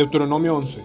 Deuteronomio 0.00 0.56
11. 0.56 0.82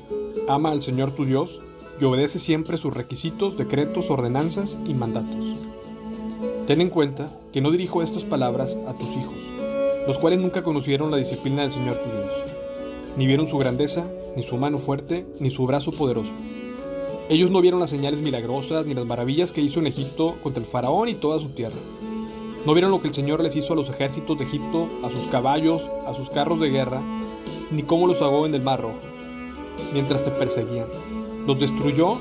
Ama 0.49 0.71
al 0.71 0.81
Señor 0.81 1.11
tu 1.11 1.23
Dios 1.23 1.61
y 2.01 2.03
obedece 2.03 2.37
siempre 2.37 2.75
sus 2.75 2.93
requisitos, 2.93 3.57
decretos, 3.57 4.09
ordenanzas 4.09 4.77
y 4.85 4.93
mandatos. 4.93 5.55
Ten 6.67 6.81
en 6.81 6.89
cuenta 6.89 7.31
que 7.53 7.61
no 7.61 7.71
dirijo 7.71 8.03
estas 8.03 8.25
palabras 8.25 8.77
a 8.85 8.93
tus 8.97 9.07
hijos, 9.11 9.37
los 10.05 10.17
cuales 10.17 10.39
nunca 10.39 10.63
conocieron 10.63 11.11
la 11.11 11.17
disciplina 11.17 11.61
del 11.61 11.71
Señor 11.71 11.95
tu 11.95 12.09
Dios, 12.09 12.29
ni 13.15 13.25
vieron 13.25 13.47
su 13.47 13.57
grandeza, 13.57 14.03
ni 14.35 14.43
su 14.43 14.57
mano 14.57 14.79
fuerte, 14.79 15.25
ni 15.39 15.49
su 15.49 15.65
brazo 15.65 15.93
poderoso. 15.93 16.33
Ellos 17.29 17.49
no 17.51 17.61
vieron 17.61 17.79
las 17.79 17.91
señales 17.91 18.19
milagrosas, 18.19 18.85
ni 18.85 18.95
las 18.95 19.05
maravillas 19.05 19.53
que 19.53 19.61
hizo 19.61 19.79
en 19.79 19.87
Egipto 19.87 20.35
contra 20.43 20.61
el 20.61 20.67
faraón 20.67 21.07
y 21.07 21.13
toda 21.13 21.39
su 21.39 21.51
tierra. 21.51 21.79
No 22.65 22.73
vieron 22.73 22.91
lo 22.91 23.01
que 23.01 23.07
el 23.07 23.13
Señor 23.13 23.41
les 23.41 23.55
hizo 23.55 23.71
a 23.71 23.77
los 23.77 23.87
ejércitos 23.87 24.37
de 24.37 24.43
Egipto, 24.43 24.89
a 25.05 25.09
sus 25.09 25.25
caballos, 25.27 25.89
a 26.05 26.13
sus 26.15 26.29
carros 26.29 26.59
de 26.59 26.69
guerra, 26.69 27.01
ni 27.71 27.83
cómo 27.83 28.07
los 28.07 28.21
ahogó 28.21 28.45
en 28.45 28.55
el 28.55 28.61
mar 28.61 28.81
rojo, 28.81 28.99
mientras 29.95 30.23
te 30.23 30.29
perseguían. 30.29 30.87
Los 31.47 31.57
destruyó 31.57 32.17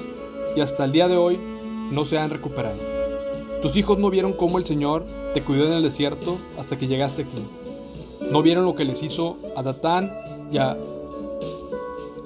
y 0.54 0.60
hasta 0.60 0.84
el 0.84 0.92
día 0.92 1.08
de 1.08 1.16
hoy 1.16 1.40
no 1.90 2.04
se 2.04 2.18
han 2.18 2.30
recuperado. 2.30 2.78
Tus 3.62 3.76
hijos 3.76 3.98
no 3.98 4.10
vieron 4.10 4.32
cómo 4.32 4.58
el 4.58 4.64
Señor 4.64 5.04
te 5.34 5.42
cuidó 5.42 5.66
en 5.66 5.72
el 5.72 5.82
desierto 5.82 6.38
hasta 6.56 6.78
que 6.78 6.86
llegaste 6.86 7.22
aquí. 7.22 7.44
No 8.30 8.42
vieron 8.42 8.64
lo 8.64 8.76
que 8.76 8.84
les 8.84 9.02
hizo 9.02 9.38
a 9.56 9.64
Datán 9.64 10.12
y 10.52 10.58
a 10.58 10.78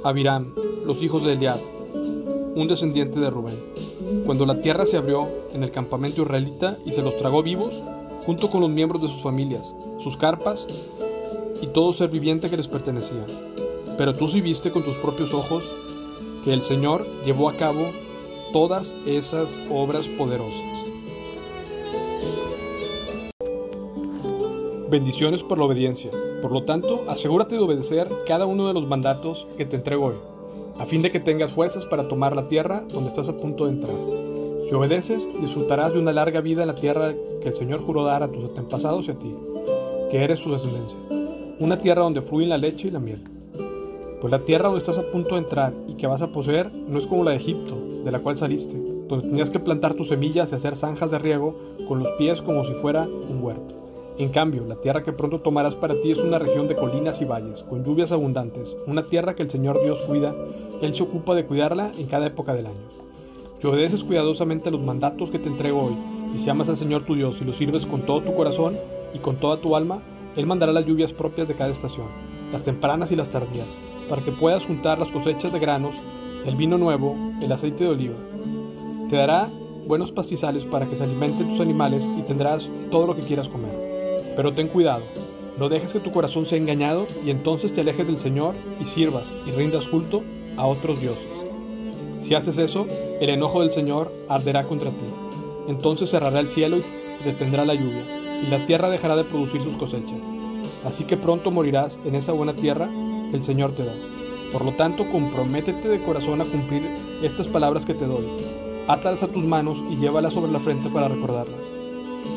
Abiram, 0.04 0.52
los 0.84 1.02
hijos 1.02 1.24
de 1.24 1.32
Eliab, 1.32 1.60
un 2.54 2.68
descendiente 2.68 3.18
de 3.18 3.30
Rubén. 3.30 3.58
Cuando 4.26 4.44
la 4.44 4.60
tierra 4.60 4.84
se 4.84 4.98
abrió 4.98 5.28
en 5.54 5.62
el 5.62 5.70
campamento 5.70 6.20
israelita 6.22 6.76
y 6.84 6.92
se 6.92 7.02
los 7.02 7.16
tragó 7.16 7.42
vivos, 7.42 7.82
junto 8.26 8.50
con 8.50 8.60
los 8.60 8.68
miembros 8.68 9.00
de 9.00 9.08
sus 9.08 9.22
familias, 9.22 9.72
sus 10.00 10.18
carpas 10.18 10.66
y 11.62 11.68
todo 11.68 11.94
ser 11.94 12.10
viviente 12.10 12.50
que 12.50 12.58
les 12.58 12.68
pertenecía. 12.68 13.24
Pero 13.98 14.14
tú 14.14 14.28
sí 14.28 14.40
viste 14.40 14.70
con 14.70 14.84
tus 14.84 14.96
propios 14.96 15.34
ojos 15.34 15.74
que 16.44 16.52
el 16.52 16.62
Señor 16.62 17.04
llevó 17.24 17.48
a 17.48 17.56
cabo 17.56 17.90
todas 18.52 18.94
esas 19.04 19.58
obras 19.70 20.06
poderosas. 20.16 20.62
Bendiciones 24.88 25.42
por 25.42 25.58
la 25.58 25.64
obediencia. 25.64 26.10
Por 26.40 26.52
lo 26.52 26.62
tanto, 26.62 27.04
asegúrate 27.08 27.56
de 27.56 27.60
obedecer 27.60 28.08
cada 28.26 28.46
uno 28.46 28.68
de 28.68 28.74
los 28.74 28.86
mandatos 28.86 29.48
que 29.58 29.66
te 29.66 29.76
entrego 29.76 30.06
hoy, 30.06 30.14
a 30.78 30.86
fin 30.86 31.02
de 31.02 31.10
que 31.10 31.18
tengas 31.18 31.52
fuerzas 31.52 31.84
para 31.84 32.06
tomar 32.06 32.36
la 32.36 32.46
tierra 32.46 32.84
donde 32.88 33.08
estás 33.08 33.28
a 33.28 33.36
punto 33.36 33.66
de 33.66 33.72
entrar. 33.72 33.96
Si 34.68 34.74
obedeces, 34.74 35.28
disfrutarás 35.40 35.92
de 35.92 35.98
una 35.98 36.12
larga 36.12 36.40
vida 36.40 36.62
en 36.62 36.68
la 36.68 36.74
tierra 36.76 37.14
que 37.42 37.48
el 37.48 37.56
Señor 37.56 37.80
juró 37.80 38.04
dar 38.04 38.22
a 38.22 38.30
tus 38.30 38.44
antepasados 38.44 39.08
y 39.08 39.10
a 39.10 39.18
ti, 39.18 39.34
que 40.10 40.22
eres 40.22 40.38
su 40.38 40.52
descendencia, 40.52 40.98
una 41.58 41.78
tierra 41.78 42.02
donde 42.02 42.22
fluyen 42.22 42.50
la 42.50 42.58
leche 42.58 42.88
y 42.88 42.90
la 42.92 43.00
miel. 43.00 43.37
Pues 44.20 44.32
la 44.32 44.40
tierra 44.40 44.64
donde 44.64 44.78
estás 44.78 44.98
a 44.98 45.10
punto 45.12 45.36
de 45.36 45.42
entrar 45.42 45.72
y 45.86 45.94
que 45.94 46.08
vas 46.08 46.22
a 46.22 46.32
poseer 46.32 46.72
no 46.72 46.98
es 46.98 47.06
como 47.06 47.22
la 47.22 47.30
de 47.30 47.36
Egipto, 47.36 47.76
de 48.04 48.10
la 48.10 48.18
cual 48.18 48.36
saliste, 48.36 48.76
donde 49.06 49.28
tenías 49.28 49.48
que 49.48 49.60
plantar 49.60 49.94
tus 49.94 50.08
semillas 50.08 50.50
y 50.50 50.56
hacer 50.56 50.74
zanjas 50.74 51.12
de 51.12 51.20
riego 51.20 51.54
con 51.86 52.00
los 52.00 52.10
pies 52.18 52.42
como 52.42 52.64
si 52.64 52.72
fuera 52.74 53.04
un 53.04 53.40
huerto. 53.40 53.76
En 54.18 54.30
cambio, 54.30 54.64
la 54.66 54.74
tierra 54.74 55.04
que 55.04 55.12
pronto 55.12 55.40
tomarás 55.40 55.76
para 55.76 56.00
ti 56.00 56.10
es 56.10 56.18
una 56.18 56.40
región 56.40 56.66
de 56.66 56.74
colinas 56.74 57.20
y 57.20 57.24
valles, 57.24 57.62
con 57.62 57.84
lluvias 57.84 58.10
abundantes, 58.10 58.76
una 58.88 59.06
tierra 59.06 59.36
que 59.36 59.44
el 59.44 59.50
Señor 59.50 59.80
Dios 59.80 60.00
cuida, 60.02 60.34
Él 60.82 60.92
se 60.94 61.04
ocupa 61.04 61.36
de 61.36 61.46
cuidarla 61.46 61.92
en 61.96 62.08
cada 62.08 62.26
época 62.26 62.54
del 62.54 62.66
año. 62.66 62.98
Si 63.60 63.68
obedeces 63.68 64.02
cuidadosamente 64.02 64.72
los 64.72 64.82
mandatos 64.82 65.30
que 65.30 65.38
te 65.38 65.48
entrego 65.48 65.78
hoy, 65.78 65.96
y 66.34 66.38
si 66.38 66.50
amas 66.50 66.68
al 66.68 66.76
Señor 66.76 67.04
tu 67.04 67.14
Dios 67.14 67.38
y 67.40 67.44
lo 67.44 67.52
sirves 67.52 67.86
con 67.86 68.02
todo 68.02 68.20
tu 68.22 68.34
corazón 68.34 68.76
y 69.14 69.20
con 69.20 69.36
toda 69.36 69.60
tu 69.60 69.76
alma, 69.76 70.02
Él 70.34 70.46
mandará 70.46 70.72
las 70.72 70.86
lluvias 70.86 71.12
propias 71.12 71.46
de 71.46 71.54
cada 71.54 71.70
estación, 71.70 72.08
las 72.50 72.64
tempranas 72.64 73.12
y 73.12 73.16
las 73.16 73.30
tardías, 73.30 73.68
para 74.08 74.22
que 74.22 74.32
puedas 74.32 74.64
juntar 74.64 74.98
las 74.98 75.10
cosechas 75.10 75.52
de 75.52 75.58
granos, 75.58 75.94
el 76.44 76.56
vino 76.56 76.78
nuevo, 76.78 77.16
el 77.42 77.52
aceite 77.52 77.84
de 77.84 77.90
oliva. 77.90 78.16
Te 79.08 79.16
dará 79.16 79.50
buenos 79.86 80.12
pastizales 80.12 80.64
para 80.64 80.86
que 80.86 80.96
se 80.96 81.04
alimenten 81.04 81.48
tus 81.48 81.60
animales 81.60 82.08
y 82.18 82.22
tendrás 82.22 82.68
todo 82.90 83.06
lo 83.06 83.16
que 83.16 83.22
quieras 83.22 83.48
comer. 83.48 84.34
Pero 84.36 84.52
ten 84.52 84.68
cuidado, 84.68 85.02
no 85.58 85.68
dejes 85.68 85.92
que 85.92 86.00
tu 86.00 86.12
corazón 86.12 86.44
sea 86.44 86.58
engañado 86.58 87.06
y 87.24 87.30
entonces 87.30 87.72
te 87.72 87.80
alejes 87.80 88.06
del 88.06 88.18
Señor 88.18 88.54
y 88.80 88.84
sirvas 88.84 89.32
y 89.46 89.50
rindas 89.50 89.86
culto 89.86 90.22
a 90.56 90.66
otros 90.66 91.00
dioses. 91.00 91.26
Si 92.20 92.34
haces 92.34 92.58
eso, 92.58 92.86
el 93.20 93.30
enojo 93.30 93.62
del 93.62 93.72
Señor 93.72 94.12
arderá 94.28 94.64
contra 94.64 94.90
ti. 94.90 95.06
Entonces 95.68 96.10
cerrará 96.10 96.40
el 96.40 96.50
cielo 96.50 96.76
y 96.78 97.24
detendrá 97.24 97.64
la 97.64 97.74
lluvia, 97.74 98.04
y 98.44 98.50
la 98.50 98.66
tierra 98.66 98.88
dejará 98.90 99.16
de 99.16 99.24
producir 99.24 99.62
sus 99.62 99.76
cosechas. 99.76 100.18
Así 100.84 101.04
que 101.04 101.16
pronto 101.16 101.50
morirás 101.50 101.98
en 102.04 102.14
esa 102.14 102.32
buena 102.32 102.54
tierra 102.54 102.88
el 103.32 103.42
Señor 103.42 103.72
te 103.72 103.84
da. 103.84 103.94
Por 104.52 104.64
lo 104.64 104.72
tanto, 104.72 105.08
comprométete 105.10 105.88
de 105.88 106.02
corazón 106.02 106.40
a 106.40 106.44
cumplir 106.44 106.82
estas 107.22 107.48
palabras 107.48 107.84
que 107.84 107.94
te 107.94 108.06
doy. 108.06 108.24
Átalas 108.86 109.22
a 109.22 109.28
tus 109.28 109.44
manos 109.44 109.82
y 109.90 109.96
llévalas 109.96 110.32
sobre 110.32 110.52
la 110.52 110.60
frente 110.60 110.88
para 110.88 111.08
recordarlas. 111.08 111.60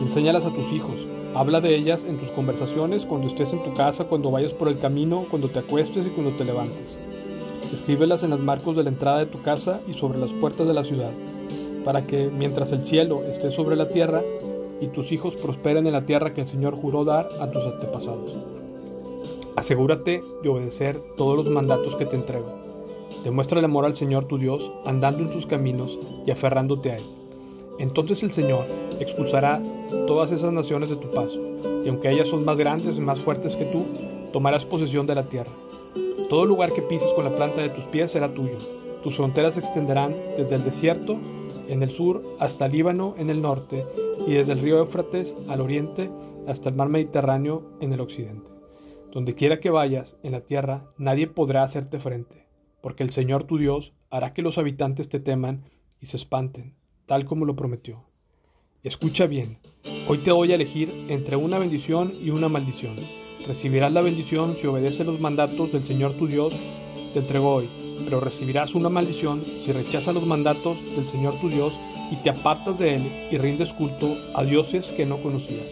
Enséñalas 0.02 0.46
a 0.46 0.54
tus 0.54 0.72
hijos 0.74 1.08
Habla 1.34 1.62
de 1.62 1.74
ellas 1.74 2.04
en 2.04 2.18
tus 2.18 2.30
conversaciones, 2.30 3.06
cuando 3.06 3.28
estés 3.28 3.54
en 3.54 3.64
tu 3.64 3.74
casa, 3.74 4.04
cuando 4.04 4.32
vayas 4.32 4.52
por 4.52 4.68
el 4.68 4.80
camino, 4.80 5.28
cuando 5.30 5.50
te 5.50 5.60
acuestes 5.60 6.06
y 6.06 6.10
cuando 6.10 6.36
te 6.36 6.44
levantes. 6.44 7.00
Escríbelas 7.72 8.24
en 8.24 8.32
los 8.32 8.42
marcos 8.42 8.76
de 8.76 8.84
la 8.84 8.90
entrada 8.90 9.20
de 9.20 9.28
tu 9.28 9.42
casa 9.42 9.80
y 9.88 9.94
sobre 9.94 10.20
las 10.20 10.34
puertas 10.34 10.68
de 10.68 10.74
la 10.74 10.84
ciudad, 10.84 11.12
para 11.86 12.06
que, 12.06 12.30
mientras 12.30 12.74
el 12.74 12.84
cielo 12.84 13.24
esté 13.24 13.50
sobre 13.50 13.78
la 13.78 13.88
tierra, 13.88 14.22
y 14.82 14.88
tus 14.88 15.14
hijos 15.14 15.38
prosperen 15.38 15.88
en 15.88 15.94
la 15.94 16.06
tierra 16.06 16.34
que 16.34 16.42
el 16.42 16.48
Señor 16.48 16.76
juró 16.76 17.06
dar 17.06 17.30
a 17.40 17.50
tus 17.50 17.64
antepasados. 17.64 18.36
Asegúrate 19.56 20.24
de 20.42 20.50
obedecer 20.50 21.02
todos 21.18 21.36
los 21.36 21.50
mandatos 21.50 21.96
que 21.96 22.06
te 22.06 22.16
entrego. 22.16 22.48
Demuestra 23.24 23.60
el 23.60 23.66
amor 23.66 23.86
al 23.86 23.96
Señor 23.96 24.26
tu 24.26 24.38
Dios, 24.38 24.72
andando 24.86 25.20
en 25.20 25.30
sus 25.30 25.46
caminos 25.46 26.00
y 26.26 26.32
aferrándote 26.32 26.92
a 26.92 26.98
Él. 26.98 27.04
Entonces 27.78 28.24
el 28.24 28.32
Señor 28.32 28.66
expulsará 29.00 29.62
todas 30.08 30.32
esas 30.32 30.54
naciones 30.54 30.90
de 30.90 30.96
tu 30.96 31.12
paso, 31.12 31.40
y 31.84 31.90
aunque 31.90 32.10
ellas 32.10 32.30
son 32.30 32.46
más 32.46 32.58
grandes 32.58 32.98
y 32.98 33.02
más 33.02 33.20
fuertes 33.20 33.56
que 33.56 33.66
tú, 33.66 33.84
tomarás 34.32 34.66
posesión 34.66 35.06
de 35.06 35.16
la 35.16 35.28
tierra. 35.28 35.52
Todo 36.30 36.46
lugar 36.46 36.72
que 36.72 36.82
pises 36.82 37.12
con 37.14 37.26
la 37.26 37.36
planta 37.36 37.62
de 37.62 37.70
tus 37.70 37.84
pies 37.86 38.12
será 38.12 38.34
tuyo. 38.34 38.58
Tus 39.04 39.16
fronteras 39.16 39.56
se 39.56 39.60
extenderán 39.60 40.16
desde 40.38 40.56
el 40.56 40.64
desierto 40.64 41.18
en 41.68 41.84
el 41.84 41.92
sur 41.92 42.24
hasta 42.40 42.68
Líbano 42.68 43.16
en 43.18 43.30
el 43.30 43.42
norte 43.42 43.86
y 44.28 44.34
desde 44.34 44.54
el 44.54 44.60
río 44.60 44.78
Éufrates 44.78 45.36
al 45.48 45.62
oriente 45.62 46.10
hasta 46.48 46.70
el 46.70 46.76
mar 46.76 46.90
Mediterráneo 46.90 47.64
en 47.82 47.94
el 47.94 48.02
occidente. 48.02 48.51
Donde 49.12 49.36
quiera 49.36 49.60
que 49.60 49.70
vayas 49.70 50.18
en 50.24 50.32
la 50.32 50.42
tierra, 50.42 50.92
nadie 50.98 51.28
podrá 51.28 51.64
hacerte 51.64 52.00
frente, 52.00 52.48
porque 52.82 53.04
el 53.04 53.10
Señor 53.10 53.44
tu 53.44 53.58
Dios 53.58 53.94
hará 54.10 54.34
que 54.34 54.42
los 54.42 54.58
habitantes 54.58 55.10
te 55.10 55.20
teman 55.20 55.64
y 56.00 56.08
se 56.08 56.18
espanten 56.18 56.76
tal 57.12 57.26
como 57.26 57.44
lo 57.44 57.58
prometió. 57.58 58.06
Escucha 58.84 59.28
bien, 59.28 59.58
hoy 60.08 60.20
te 60.20 60.32
voy 60.32 60.54
a 60.54 60.56
elegir 60.56 61.08
entre 61.10 61.36
una 61.36 61.60
bendición 61.60 62.14
y 62.24 62.30
una 62.30 62.48
maldición. 62.48 62.96
Recibirás 63.46 63.92
la 63.92 64.00
bendición 64.00 64.56
si 64.56 64.66
obedeces 64.66 65.06
los 65.06 65.20
mandatos 65.20 65.74
del 65.74 65.84
Señor 65.84 66.14
tu 66.14 66.28
Dios, 66.28 66.54
te 67.12 67.20
entrego 67.20 67.54
hoy, 67.54 67.68
pero 68.06 68.22
recibirás 68.22 68.76
una 68.76 68.88
maldición 68.88 69.44
si 69.62 69.74
rechazas 69.74 70.16
los 70.16 70.26
mandatos 70.26 70.82
del 70.96 71.06
Señor 71.10 71.38
tu 71.42 71.50
Dios 71.50 71.78
y 72.12 72.16
te 72.16 72.30
apartas 72.30 72.80
de 72.80 72.96
Él 72.96 73.28
y 73.30 73.38
rindes 73.38 73.74
culto 73.74 74.16
a 74.34 74.46
dioses 74.46 74.90
que 74.92 75.06
no 75.06 75.18
conocías. 75.18 75.68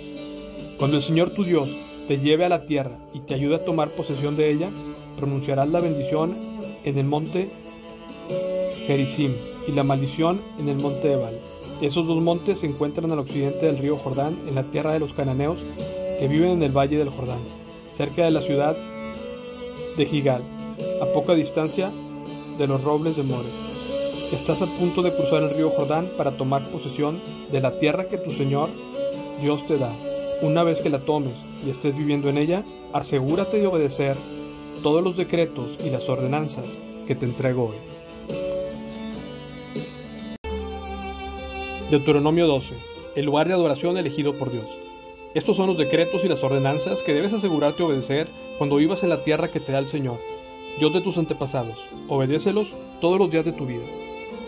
Cuando 0.77 0.97
el 0.97 1.03
Señor 1.03 1.29
tu 1.29 1.45
Dios 1.45 1.73
te 2.09 2.17
lleve 2.17 2.43
a 2.43 2.49
la 2.49 2.65
tierra 2.65 2.97
y 3.13 3.19
te 3.19 3.35
ayude 3.35 3.57
a 3.57 3.63
tomar 3.63 3.91
posesión 3.91 4.35
de 4.35 4.49
ella, 4.49 4.71
pronunciarás 5.15 5.69
la 5.69 5.79
bendición 5.79 6.35
en 6.83 6.97
el 6.97 7.05
monte 7.05 7.51
Gerizim 8.87 9.35
y 9.67 9.73
la 9.73 9.83
maldición 9.83 10.41
en 10.57 10.69
el 10.69 10.77
monte 10.77 11.11
Ebal. 11.11 11.39
Esos 11.81 12.07
dos 12.07 12.19
montes 12.19 12.61
se 12.61 12.65
encuentran 12.65 13.11
al 13.11 13.19
occidente 13.19 13.67
del 13.67 13.77
río 13.77 13.95
Jordán, 13.95 14.39
en 14.47 14.55
la 14.55 14.63
tierra 14.63 14.93
de 14.93 14.99
los 14.99 15.13
cananeos 15.13 15.63
que 16.17 16.27
viven 16.27 16.49
en 16.49 16.63
el 16.63 16.75
valle 16.75 16.97
del 16.97 17.09
Jordán, 17.09 17.41
cerca 17.91 18.25
de 18.25 18.31
la 18.31 18.41
ciudad 18.41 18.75
de 19.95 20.05
Gigal, 20.07 20.41
a 21.03 21.05
poca 21.13 21.35
distancia 21.35 21.91
de 22.57 22.65
los 22.65 22.83
robles 22.83 23.17
de 23.17 23.23
More. 23.23 23.49
Estás 24.33 24.63
a 24.63 24.65
punto 24.65 25.03
de 25.03 25.15
cruzar 25.15 25.43
el 25.43 25.51
río 25.51 25.69
Jordán 25.69 26.09
para 26.17 26.31
tomar 26.31 26.71
posesión 26.71 27.21
de 27.51 27.61
la 27.61 27.73
tierra 27.73 28.07
que 28.07 28.17
tu 28.17 28.31
Señor 28.31 28.69
Dios 29.43 29.63
te 29.67 29.77
da. 29.77 30.08
Una 30.41 30.63
vez 30.63 30.79
que 30.79 30.89
la 30.89 30.99
tomes 30.99 31.33
y 31.65 31.69
estés 31.69 31.93
viviendo 31.97 32.29
en 32.29 32.37
ella, 32.37 32.63
asegúrate 32.93 33.59
de 33.59 33.67
obedecer 33.67 34.15
todos 34.81 35.03
los 35.03 35.17
decretos 35.17 35.77
y 35.83 35.89
las 35.89 36.07
ordenanzas 36.07 36.77
que 37.07 37.15
te 37.15 37.25
entrego 37.25 37.71
hoy. 37.71 37.75
Deuteronomio 41.91 42.47
12. 42.47 42.73
El 43.17 43.25
lugar 43.25 43.49
de 43.49 43.53
adoración 43.53 43.97
elegido 43.97 44.37
por 44.37 44.49
Dios. 44.49 44.67
Estos 45.33 45.57
son 45.57 45.67
los 45.67 45.77
decretos 45.77 46.23
y 46.23 46.29
las 46.29 46.41
ordenanzas 46.41 47.03
que 47.03 47.13
debes 47.13 47.33
asegurarte 47.33 47.83
obedecer 47.83 48.29
cuando 48.57 48.77
vivas 48.77 49.03
en 49.03 49.09
la 49.09 49.23
tierra 49.23 49.51
que 49.51 49.59
te 49.59 49.73
da 49.73 49.79
el 49.79 49.89
Señor, 49.89 50.21
Dios 50.79 50.93
de 50.93 51.01
tus 51.01 51.17
antepasados. 51.17 51.83
Obedécelos 52.07 52.75
todos 53.01 53.19
los 53.19 53.29
días 53.29 53.43
de 53.43 53.51
tu 53.51 53.65
vida. 53.65 53.83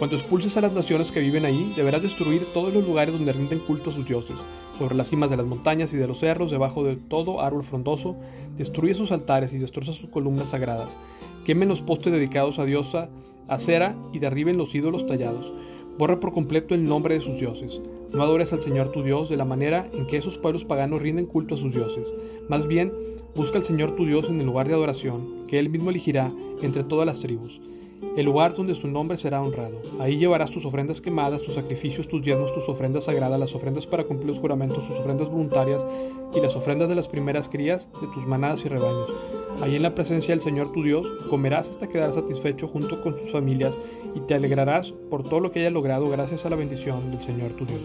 Cuando 0.01 0.18
expulses 0.18 0.57
a 0.57 0.62
las 0.62 0.74
naciones 0.74 1.12
que 1.12 1.19
viven 1.19 1.45
ahí, 1.45 1.74
deberás 1.75 2.01
destruir 2.01 2.51
todos 2.53 2.74
los 2.74 2.83
lugares 2.83 3.13
donde 3.13 3.33
rinden 3.33 3.59
culto 3.59 3.92
a 3.92 3.94
sus 3.94 4.03
dioses, 4.03 4.36
sobre 4.75 4.95
las 4.95 5.12
cimas 5.12 5.30
de 5.30 5.38
las 5.38 5.45
montañas 5.45 5.94
y 5.94 5.98
de 5.98 6.07
los 6.07 6.18
cerros, 6.18 6.50
debajo 6.50 6.83
de 6.83 6.95
todo 6.95 7.39
árbol 7.39 7.63
frondoso, 7.63 8.15
destruye 8.57 8.95
sus 8.95 9.12
altares 9.12 9.53
y 9.53 9.59
destroza 9.59 9.94
sus 9.94 10.09
columnas 10.09 10.50
sagradas. 10.50 10.98
Quemen 11.45 11.69
los 11.69 11.83
postes 11.83 12.12
dedicados 12.12 12.57
a 12.57 12.65
diosa, 12.65 13.09
a 13.48 13.59
cera 13.59 13.95
y 14.12 14.18
derriben 14.18 14.57
los 14.57 14.74
ídolos 14.74 15.06
tallados. 15.06 15.53
Borra 16.00 16.19
por 16.19 16.33
completo 16.33 16.74
el 16.74 16.83
nombre 16.83 17.13
de 17.13 17.21
sus 17.21 17.39
dioses. 17.39 17.80
No 18.12 18.24
adores 18.24 18.51
al 18.53 18.62
Señor 18.63 18.92
tu 18.92 19.03
Dios 19.03 19.30
de 19.30 19.38
la 19.38 19.45
manera 19.45 19.88
en 19.94 20.07
que 20.07 20.18
esos 20.18 20.39
pueblos 20.39 20.65
paganos 20.65 21.03
rinden 21.03 21.27
culto 21.27 21.53
a 21.53 21.59
sus 21.59 21.75
dioses. 21.75 22.12
Más 22.50 22.65
bien, 22.65 22.92
busca 23.36 23.59
al 23.59 23.65
Señor 23.65 23.95
tu 23.95 24.07
Dios 24.07 24.30
en 24.30 24.39
el 24.39 24.48
lugar 24.48 24.68
de 24.68 24.74
adoración, 24.74 25.45
que 25.48 25.59
Él 25.59 25.69
mismo 25.69 25.92
elegirá 25.92 26.31
entre 26.63 26.83
todas 26.83 27.06
las 27.06 27.19
tribus 27.19 27.62
el 28.15 28.25
lugar 28.25 28.53
donde 28.53 28.75
su 28.75 28.88
nombre 28.88 29.18
será 29.18 29.42
honrado. 29.42 29.81
Ahí 30.00 30.18
llevarás 30.18 30.51
tus 30.51 30.65
ofrendas 30.65 31.01
quemadas, 31.01 31.42
tus 31.42 31.53
sacrificios, 31.53 32.07
tus 32.07 32.21
diezmos, 32.21 32.53
tus 32.53 32.68
ofrendas 32.68 33.06
sagradas, 33.06 33.39
las 33.39 33.56
ofrendas 33.56 33.86
para 33.86 34.03
cumplir 34.03 34.27
los 34.27 34.39
juramentos, 34.39 34.88
tus 34.88 34.98
ofrendas 34.98 35.30
voluntarias 35.30 35.86
y 36.33 36.42
las 36.42 36.56
ofrendas 36.56 36.89
de 36.89 36.95
las 36.95 37.07
primeras 37.07 37.48
crías 37.48 37.89
de 38.01 38.07
tus 38.07 38.25
manadas 38.25 38.65
y 38.65 38.69
rebaños. 38.69 39.13
Ahí 39.62 39.75
en 39.75 39.83
la 39.83 39.94
presencia 39.94 40.33
del 40.33 40.42
Señor 40.42 40.71
tu 40.71 40.83
Dios 40.83 41.12
comerás 41.30 41.69
hasta 41.69 41.88
quedar 41.88 42.12
satisfecho 42.13 42.68
junto 42.68 43.01
con 43.01 43.18
sus 43.18 43.31
familias 43.31 43.77
y 44.15 44.19
te 44.21 44.33
alegrarás 44.33 44.92
por 45.09 45.24
todo 45.24 45.39
lo 45.39 45.51
que 45.51 45.59
haya 45.59 45.69
logrado 45.69 46.09
gracias 46.09 46.45
a 46.45 46.50
la 46.50 46.56
bendición 46.56 47.12
del 47.12 47.21
Señor 47.21 47.51
tu 47.51 47.65
Dios. 47.65 47.81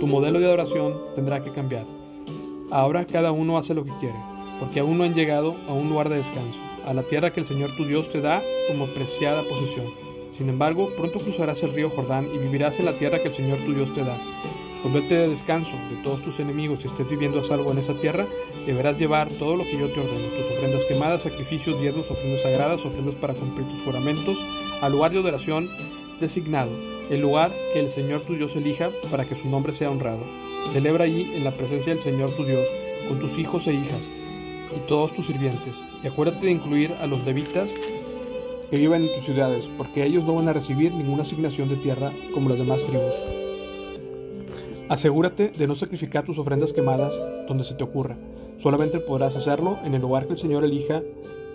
Tu 0.00 0.06
modelo 0.06 0.38
de 0.38 0.46
adoración 0.46 0.94
tendrá 1.14 1.42
que 1.42 1.52
cambiar. 1.52 1.84
Ahora 2.70 3.04
cada 3.04 3.30
uno 3.30 3.58
hace 3.58 3.74
lo 3.74 3.84
que 3.84 3.92
quiere, 4.00 4.16
porque 4.58 4.80
aún 4.80 4.98
no 4.98 5.04
han 5.04 5.14
llegado 5.14 5.56
a 5.68 5.72
un 5.72 5.88
lugar 5.88 6.08
de 6.08 6.16
descanso 6.16 6.60
a 6.86 6.94
la 6.94 7.02
tierra 7.02 7.32
que 7.32 7.40
el 7.40 7.46
Señor 7.46 7.74
tu 7.76 7.84
Dios 7.84 8.08
te 8.08 8.20
da 8.20 8.42
como 8.68 8.86
preciada 8.86 9.42
posesión. 9.42 9.86
Sin 10.30 10.48
embargo, 10.48 10.90
pronto 10.96 11.18
cruzarás 11.18 11.62
el 11.62 11.72
río 11.72 11.90
Jordán 11.90 12.28
y 12.32 12.38
vivirás 12.38 12.78
en 12.78 12.84
la 12.84 12.96
tierra 12.96 13.20
que 13.20 13.28
el 13.28 13.34
Señor 13.34 13.58
tu 13.58 13.74
Dios 13.74 13.92
te 13.92 14.04
da. 14.04 14.18
Cuando 14.82 15.00
Él 15.00 15.08
te 15.08 15.28
descanso 15.28 15.72
de 15.90 15.96
todos 16.04 16.22
tus 16.22 16.38
enemigos 16.38 16.84
y 16.84 16.86
estés 16.86 17.08
viviendo 17.08 17.40
a 17.40 17.44
salvo 17.44 17.72
en 17.72 17.78
esa 17.78 17.94
tierra, 17.94 18.26
deberás 18.66 18.98
llevar 18.98 19.28
todo 19.30 19.56
lo 19.56 19.64
que 19.64 19.78
yo 19.78 19.90
te 19.92 19.98
ordeno, 19.98 20.28
tus 20.36 20.56
ofrendas 20.56 20.84
quemadas, 20.84 21.22
sacrificios, 21.22 21.80
diezmos, 21.80 22.10
ofrendas 22.10 22.42
sagradas, 22.42 22.84
ofrendas 22.84 23.16
para 23.16 23.34
cumplir 23.34 23.66
tus 23.68 23.82
juramentos, 23.82 24.38
al 24.80 24.92
lugar 24.92 25.10
de 25.10 25.18
adoración 25.18 25.68
designado, 26.20 26.70
el 27.10 27.20
lugar 27.20 27.52
que 27.72 27.80
el 27.80 27.90
Señor 27.90 28.20
tu 28.22 28.34
Dios 28.34 28.54
elija 28.54 28.90
para 29.10 29.24
que 29.24 29.34
su 29.34 29.48
nombre 29.48 29.72
sea 29.72 29.90
honrado. 29.90 30.22
Celebra 30.68 31.04
allí 31.04 31.34
en 31.34 31.42
la 31.42 31.56
presencia 31.56 31.92
del 31.92 32.02
Señor 32.02 32.30
tu 32.36 32.44
Dios, 32.44 32.68
con 33.08 33.18
tus 33.18 33.38
hijos 33.38 33.66
e 33.66 33.72
hijas, 33.74 34.08
y 34.74 34.86
todos 34.88 35.12
tus 35.12 35.26
sirvientes. 35.26 35.76
Y 36.02 36.06
acuérdate 36.06 36.46
de 36.46 36.52
incluir 36.52 36.92
a 36.92 37.06
los 37.06 37.24
levitas 37.24 37.70
que 38.70 38.76
viven 38.76 39.04
en 39.04 39.14
tus 39.14 39.24
ciudades, 39.24 39.68
porque 39.76 40.04
ellos 40.04 40.24
no 40.24 40.34
van 40.34 40.48
a 40.48 40.52
recibir 40.52 40.92
ninguna 40.92 41.22
asignación 41.22 41.68
de 41.68 41.76
tierra 41.76 42.12
como 42.34 42.48
las 42.48 42.58
demás 42.58 42.82
tribus. 42.82 43.14
Asegúrate 44.88 45.48
de 45.48 45.66
no 45.66 45.74
sacrificar 45.74 46.24
tus 46.24 46.38
ofrendas 46.38 46.72
quemadas 46.72 47.14
donde 47.48 47.64
se 47.64 47.74
te 47.74 47.84
ocurra. 47.84 48.16
Solamente 48.58 49.00
podrás 49.00 49.36
hacerlo 49.36 49.78
en 49.84 49.94
el 49.94 50.02
lugar 50.02 50.26
que 50.26 50.32
el 50.32 50.38
Señor 50.38 50.64
elija 50.64 51.02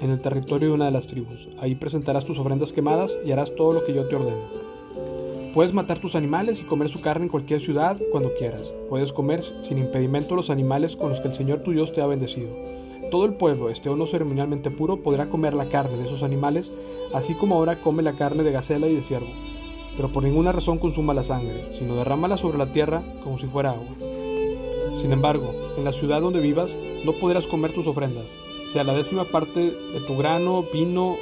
en 0.02 0.10
el 0.10 0.22
territorio 0.22 0.70
de 0.70 0.74
una 0.74 0.86
de 0.86 0.92
las 0.92 1.08
tribus. 1.08 1.48
Ahí 1.60 1.76
presentarás 1.76 2.26
tus 2.26 2.40
ofrendas 2.40 2.74
quemadas 2.74 3.18
y 3.26 3.32
harás 3.32 3.54
todo 3.56 3.74
lo 3.74 3.86
que 3.86 3.94
yo 3.94 4.08
te 4.08 4.16
ordeno. 4.16 4.72
Puedes 5.54 5.74
matar 5.74 6.00
tus 6.00 6.16
animales 6.16 6.62
y 6.62 6.66
comer 6.66 6.90
su 6.90 7.02
carne 7.02 7.26
en 7.26 7.30
cualquier 7.30 7.60
ciudad 7.60 7.98
cuando 8.12 8.34
quieras. 8.36 8.74
Puedes 8.90 9.12
comer 9.12 9.42
sin 9.64 9.78
impedimento 9.78 10.36
los 10.36 10.50
animales 10.50 10.96
con 10.96 11.10
los 11.10 11.20
que 11.20 11.28
el 11.28 11.34
Señor 11.34 11.60
tu 11.60 11.72
Dios 11.72 11.92
te 11.92 12.02
ha 12.02 12.08
bendecido 12.08 12.50
todo 13.12 13.26
el 13.26 13.36
pueblo, 13.36 13.70
esté 13.70 13.90
o 13.90 13.96
no 13.96 14.08
ceremonialmente 14.08 14.72
puro, 14.72 15.04
podrá 15.04 15.30
comer 15.30 15.54
la 15.54 15.70
carne 15.70 15.98
de 15.98 16.06
esos 16.06 16.24
animales, 16.24 16.74
así 17.14 17.36
como 17.36 17.54
ahora 17.54 17.80
come 17.80 18.02
la 18.02 18.14
carne 18.14 18.42
de 18.42 18.52
gacela 18.52 18.88
y 18.88 18.96
de 18.96 19.04
ciervo. 19.04 19.28
Pero 19.96 20.12
por 20.12 20.24
ninguna 20.24 20.52
razón 20.52 20.80
consuma 20.80 21.14
la 21.14 21.24
sangre, 21.24 21.72
sino 21.78 21.96
derrámala 21.96 22.38
sobre 22.38 22.58
la 22.58 22.74
tierra 22.74 23.04
como 23.24 23.38
si 23.38 23.46
fuera 23.46 23.72
agua. 23.72 23.96
Sin 24.94 25.14
embargo, 25.14 25.54
en 25.78 25.84
la 25.84 25.94
ciudad 25.94 26.22
donde 26.22 26.40
vivas, 26.40 26.76
no 27.06 27.14
podrás 27.14 27.46
comer 27.46 27.74
tus 27.74 27.86
ofrendas, 27.86 28.40
sea 28.68 28.84
la 28.84 28.96
décima 28.96 29.26
parte 29.26 29.60
de 29.60 30.00
tu 30.08 30.18
grano, 30.18 30.66
vino 30.74 31.18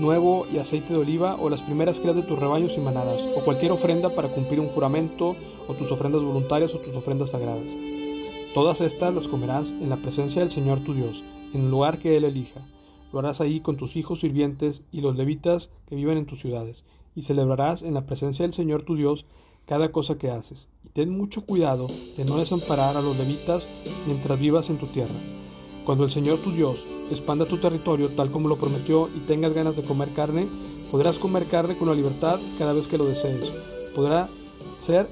nuevo 0.00 0.46
y 0.52 0.58
aceite 0.58 0.92
de 0.92 0.98
oliva, 0.98 1.36
o 1.40 1.48
las 1.48 1.62
primeras 1.62 2.00
crías 2.00 2.16
de 2.16 2.22
tus 2.22 2.38
rebaños 2.38 2.74
y 2.76 2.80
manadas, 2.80 3.20
o 3.36 3.44
cualquier 3.44 3.72
ofrenda 3.72 4.10
para 4.10 4.28
cumplir 4.28 4.60
un 4.60 4.68
juramento, 4.68 5.36
o 5.68 5.74
tus 5.74 5.90
ofrendas 5.92 6.22
voluntarias 6.22 6.74
o 6.74 6.78
tus 6.78 6.94
ofrendas 6.96 7.30
sagradas. 7.30 7.93
Todas 8.54 8.80
estas 8.80 9.12
las 9.12 9.26
comerás 9.26 9.70
en 9.72 9.90
la 9.90 9.96
presencia 9.96 10.40
del 10.40 10.50
Señor 10.52 10.78
tu 10.78 10.94
Dios, 10.94 11.24
en 11.52 11.62
el 11.62 11.70
lugar 11.72 11.98
que 11.98 12.16
Él 12.16 12.22
elija. 12.22 12.60
Lo 13.12 13.18
harás 13.18 13.40
ahí 13.40 13.58
con 13.58 13.76
tus 13.76 13.96
hijos 13.96 14.20
sirvientes 14.20 14.84
y 14.92 15.00
los 15.00 15.16
levitas 15.16 15.70
que 15.88 15.96
viven 15.96 16.18
en 16.18 16.26
tus 16.26 16.38
ciudades, 16.38 16.84
y 17.16 17.22
celebrarás 17.22 17.82
en 17.82 17.94
la 17.94 18.06
presencia 18.06 18.44
del 18.44 18.52
Señor 18.52 18.84
tu 18.84 18.94
Dios 18.94 19.26
cada 19.66 19.90
cosa 19.90 20.18
que 20.18 20.30
haces. 20.30 20.68
Y 20.84 20.90
ten 20.90 21.10
mucho 21.10 21.44
cuidado 21.44 21.88
de 22.16 22.24
no 22.24 22.36
desamparar 22.36 22.96
a 22.96 23.02
los 23.02 23.16
levitas 23.16 23.66
mientras 24.06 24.38
vivas 24.38 24.70
en 24.70 24.78
tu 24.78 24.86
tierra. 24.86 25.14
Cuando 25.84 26.04
el 26.04 26.10
Señor 26.10 26.38
tu 26.38 26.52
Dios 26.52 26.86
expanda 27.10 27.46
tu 27.46 27.58
territorio 27.58 28.10
tal 28.10 28.30
como 28.30 28.48
lo 28.48 28.56
prometió 28.56 29.08
y 29.16 29.18
tengas 29.26 29.52
ganas 29.52 29.74
de 29.74 29.82
comer 29.82 30.10
carne, 30.14 30.46
podrás 30.92 31.18
comer 31.18 31.46
carne 31.46 31.76
con 31.76 31.88
la 31.88 31.94
libertad 31.96 32.38
cada 32.56 32.72
vez 32.72 32.86
que 32.86 32.98
lo 32.98 33.04
desees. 33.04 33.50
Podrá 33.96 34.28
ser 34.78 35.08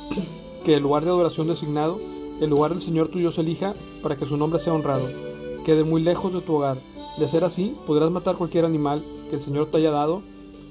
que 0.64 0.74
el 0.74 0.82
lugar 0.82 1.04
de 1.04 1.10
adoración 1.10 1.46
designado 1.46 2.00
el 2.40 2.50
lugar 2.50 2.72
del 2.72 2.80
Señor 2.80 3.08
tu 3.08 3.18
Dios 3.18 3.38
elija 3.38 3.74
para 4.02 4.16
que 4.16 4.26
su 4.26 4.36
nombre 4.36 4.60
sea 4.60 4.72
honrado. 4.72 5.08
Quede 5.64 5.84
muy 5.84 6.02
lejos 6.02 6.32
de 6.32 6.40
tu 6.40 6.56
hogar. 6.56 6.78
De 7.18 7.28
ser 7.28 7.44
así, 7.44 7.76
podrás 7.86 8.10
matar 8.10 8.36
cualquier 8.36 8.64
animal 8.64 9.04
que 9.28 9.36
el 9.36 9.42
Señor 9.42 9.66
te 9.66 9.76
haya 9.76 9.90
dado, 9.90 10.22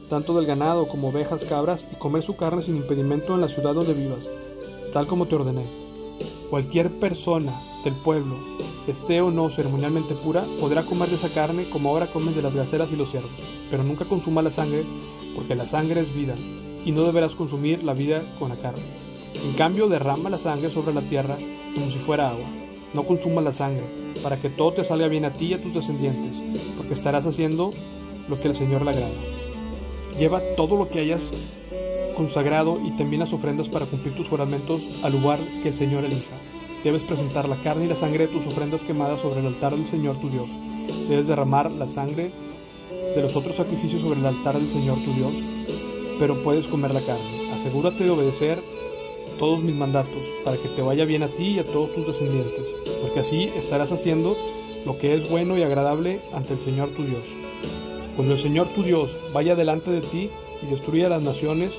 tanto 0.09 0.33
del 0.33 0.47
ganado 0.47 0.87
como 0.87 1.09
ovejas, 1.09 1.45
cabras, 1.45 1.85
y 1.91 1.95
comer 1.95 2.23
su 2.23 2.35
carne 2.35 2.63
sin 2.63 2.75
impedimento 2.75 3.35
en 3.35 3.41
la 3.41 3.49
ciudad 3.49 3.75
donde 3.75 3.93
vivas, 3.93 4.27
tal 4.91 5.05
como 5.05 5.27
te 5.27 5.35
ordené. 5.35 5.65
Cualquier 6.49 6.91
persona 6.99 7.61
del 7.83 7.93
pueblo, 7.93 8.35
esté 8.87 9.21
o 9.21 9.29
no 9.29 9.49
ceremonialmente 9.49 10.15
pura, 10.15 10.45
podrá 10.59 10.83
comer 10.83 11.09
de 11.09 11.17
esa 11.17 11.29
carne 11.29 11.69
como 11.69 11.89
ahora 11.89 12.07
comen 12.07 12.33
de 12.33 12.41
las 12.41 12.55
gaceras 12.55 12.91
y 12.91 12.95
los 12.95 13.11
ciervos, 13.11 13.31
pero 13.69 13.83
nunca 13.83 14.05
consuma 14.05 14.41
la 14.41 14.51
sangre, 14.51 14.83
porque 15.35 15.55
la 15.55 15.67
sangre 15.67 16.01
es 16.01 16.13
vida, 16.13 16.35
y 16.83 16.91
no 16.91 17.03
deberás 17.03 17.35
consumir 17.35 17.83
la 17.83 17.93
vida 17.93 18.23
con 18.39 18.49
la 18.49 18.55
carne. 18.55 19.08
En 19.43 19.53
cambio, 19.53 19.87
derrama 19.87 20.29
la 20.29 20.37
sangre 20.37 20.69
sobre 20.69 20.93
la 20.93 21.01
tierra 21.01 21.37
como 21.73 21.91
si 21.91 21.97
fuera 21.99 22.29
agua. 22.29 22.45
No 22.93 23.03
consumas 23.03 23.43
la 23.43 23.53
sangre, 23.53 23.83
para 24.21 24.41
que 24.41 24.49
todo 24.49 24.73
te 24.73 24.83
salga 24.83 25.07
bien 25.07 25.25
a 25.25 25.33
ti 25.33 25.47
y 25.47 25.53
a 25.53 25.61
tus 25.61 25.73
descendientes, 25.73 26.41
porque 26.75 26.93
estarás 26.93 27.25
haciendo 27.25 27.71
lo 28.27 28.39
que 28.39 28.47
el 28.47 28.55
Señor 28.55 28.83
le 28.83 28.91
agrada. 28.91 29.13
Lleva 30.17 30.41
todo 30.57 30.75
lo 30.75 30.89
que 30.89 30.99
hayas 30.99 31.31
consagrado 32.17 32.79
y 32.83 32.91
también 32.91 33.21
las 33.21 33.31
ofrendas 33.31 33.69
para 33.69 33.85
cumplir 33.85 34.15
tus 34.15 34.27
juramentos 34.27 34.81
al 35.03 35.13
lugar 35.13 35.39
que 35.63 35.69
el 35.69 35.75
Señor 35.75 36.03
elija. 36.03 36.35
Debes 36.83 37.03
presentar 37.03 37.47
la 37.47 37.61
carne 37.61 37.85
y 37.85 37.87
la 37.87 37.95
sangre 37.95 38.27
de 38.27 38.33
tus 38.33 38.45
ofrendas 38.45 38.83
quemadas 38.83 39.21
sobre 39.21 39.39
el 39.39 39.47
altar 39.47 39.75
del 39.75 39.85
Señor 39.85 40.17
tu 40.17 40.29
Dios. 40.29 40.49
Debes 41.07 41.27
derramar 41.27 41.71
la 41.71 41.87
sangre 41.87 42.31
de 43.15 43.21
los 43.21 43.35
otros 43.35 43.55
sacrificios 43.55 44.01
sobre 44.01 44.19
el 44.19 44.25
altar 44.25 44.57
del 44.57 44.69
Señor 44.69 44.97
tu 45.03 45.13
Dios, 45.13 45.31
pero 46.17 46.41
puedes 46.43 46.67
comer 46.67 46.93
la 46.93 47.01
carne. 47.01 47.51
Asegúrate 47.53 48.03
de 48.03 48.09
obedecer 48.09 48.63
todos 49.37 49.61
mis 49.61 49.75
mandatos, 49.75 50.23
para 50.43 50.57
que 50.57 50.69
te 50.69 50.81
vaya 50.81 51.05
bien 51.05 51.23
a 51.23 51.29
ti 51.29 51.51
y 51.51 51.59
a 51.59 51.65
todos 51.65 51.93
tus 51.93 52.07
descendientes, 52.07 52.65
porque 53.01 53.21
así 53.21 53.51
estarás 53.55 53.91
haciendo 53.91 54.35
lo 54.85 54.97
que 54.97 55.13
es 55.13 55.29
bueno 55.29 55.57
y 55.57 55.63
agradable 55.63 56.21
ante 56.33 56.53
el 56.53 56.59
Señor 56.59 56.89
tu 56.89 57.03
Dios. 57.03 57.23
Cuando 58.15 58.33
el 58.33 58.39
Señor 58.39 58.67
tu 58.69 58.83
Dios 58.83 59.15
vaya 59.33 59.55
delante 59.55 59.91
de 59.91 60.01
ti 60.01 60.29
y 60.61 60.65
destruya 60.65 61.09
las 61.09 61.21
naciones, 61.21 61.73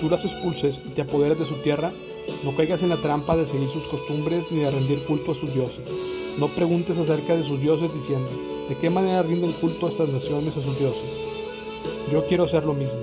tú 0.00 0.08
las 0.08 0.24
expulses 0.24 0.80
y 0.86 0.90
te 0.90 1.02
apoderes 1.02 1.38
de 1.38 1.46
su 1.46 1.54
tierra, 1.56 1.92
no 2.44 2.54
caigas 2.56 2.82
en 2.82 2.90
la 2.90 3.00
trampa 3.00 3.36
de 3.36 3.46
seguir 3.46 3.68
sus 3.68 3.86
costumbres 3.86 4.50
ni 4.50 4.60
de 4.60 4.70
rendir 4.70 5.04
culto 5.04 5.32
a 5.32 5.34
sus 5.34 5.52
dioses. 5.54 5.84
No 6.38 6.48
preguntes 6.48 6.98
acerca 6.98 7.36
de 7.36 7.42
sus 7.42 7.60
dioses 7.60 7.92
diciendo, 7.94 8.28
¿de 8.68 8.76
qué 8.76 8.90
manera 8.90 9.22
rinden 9.22 9.52
culto 9.52 9.86
a 9.86 9.88
estas 9.88 10.08
naciones 10.08 10.56
a 10.56 10.62
sus 10.62 10.78
dioses? 10.78 11.26
Yo 12.12 12.26
quiero 12.26 12.44
hacer 12.44 12.64
lo 12.64 12.74
mismo. 12.74 13.00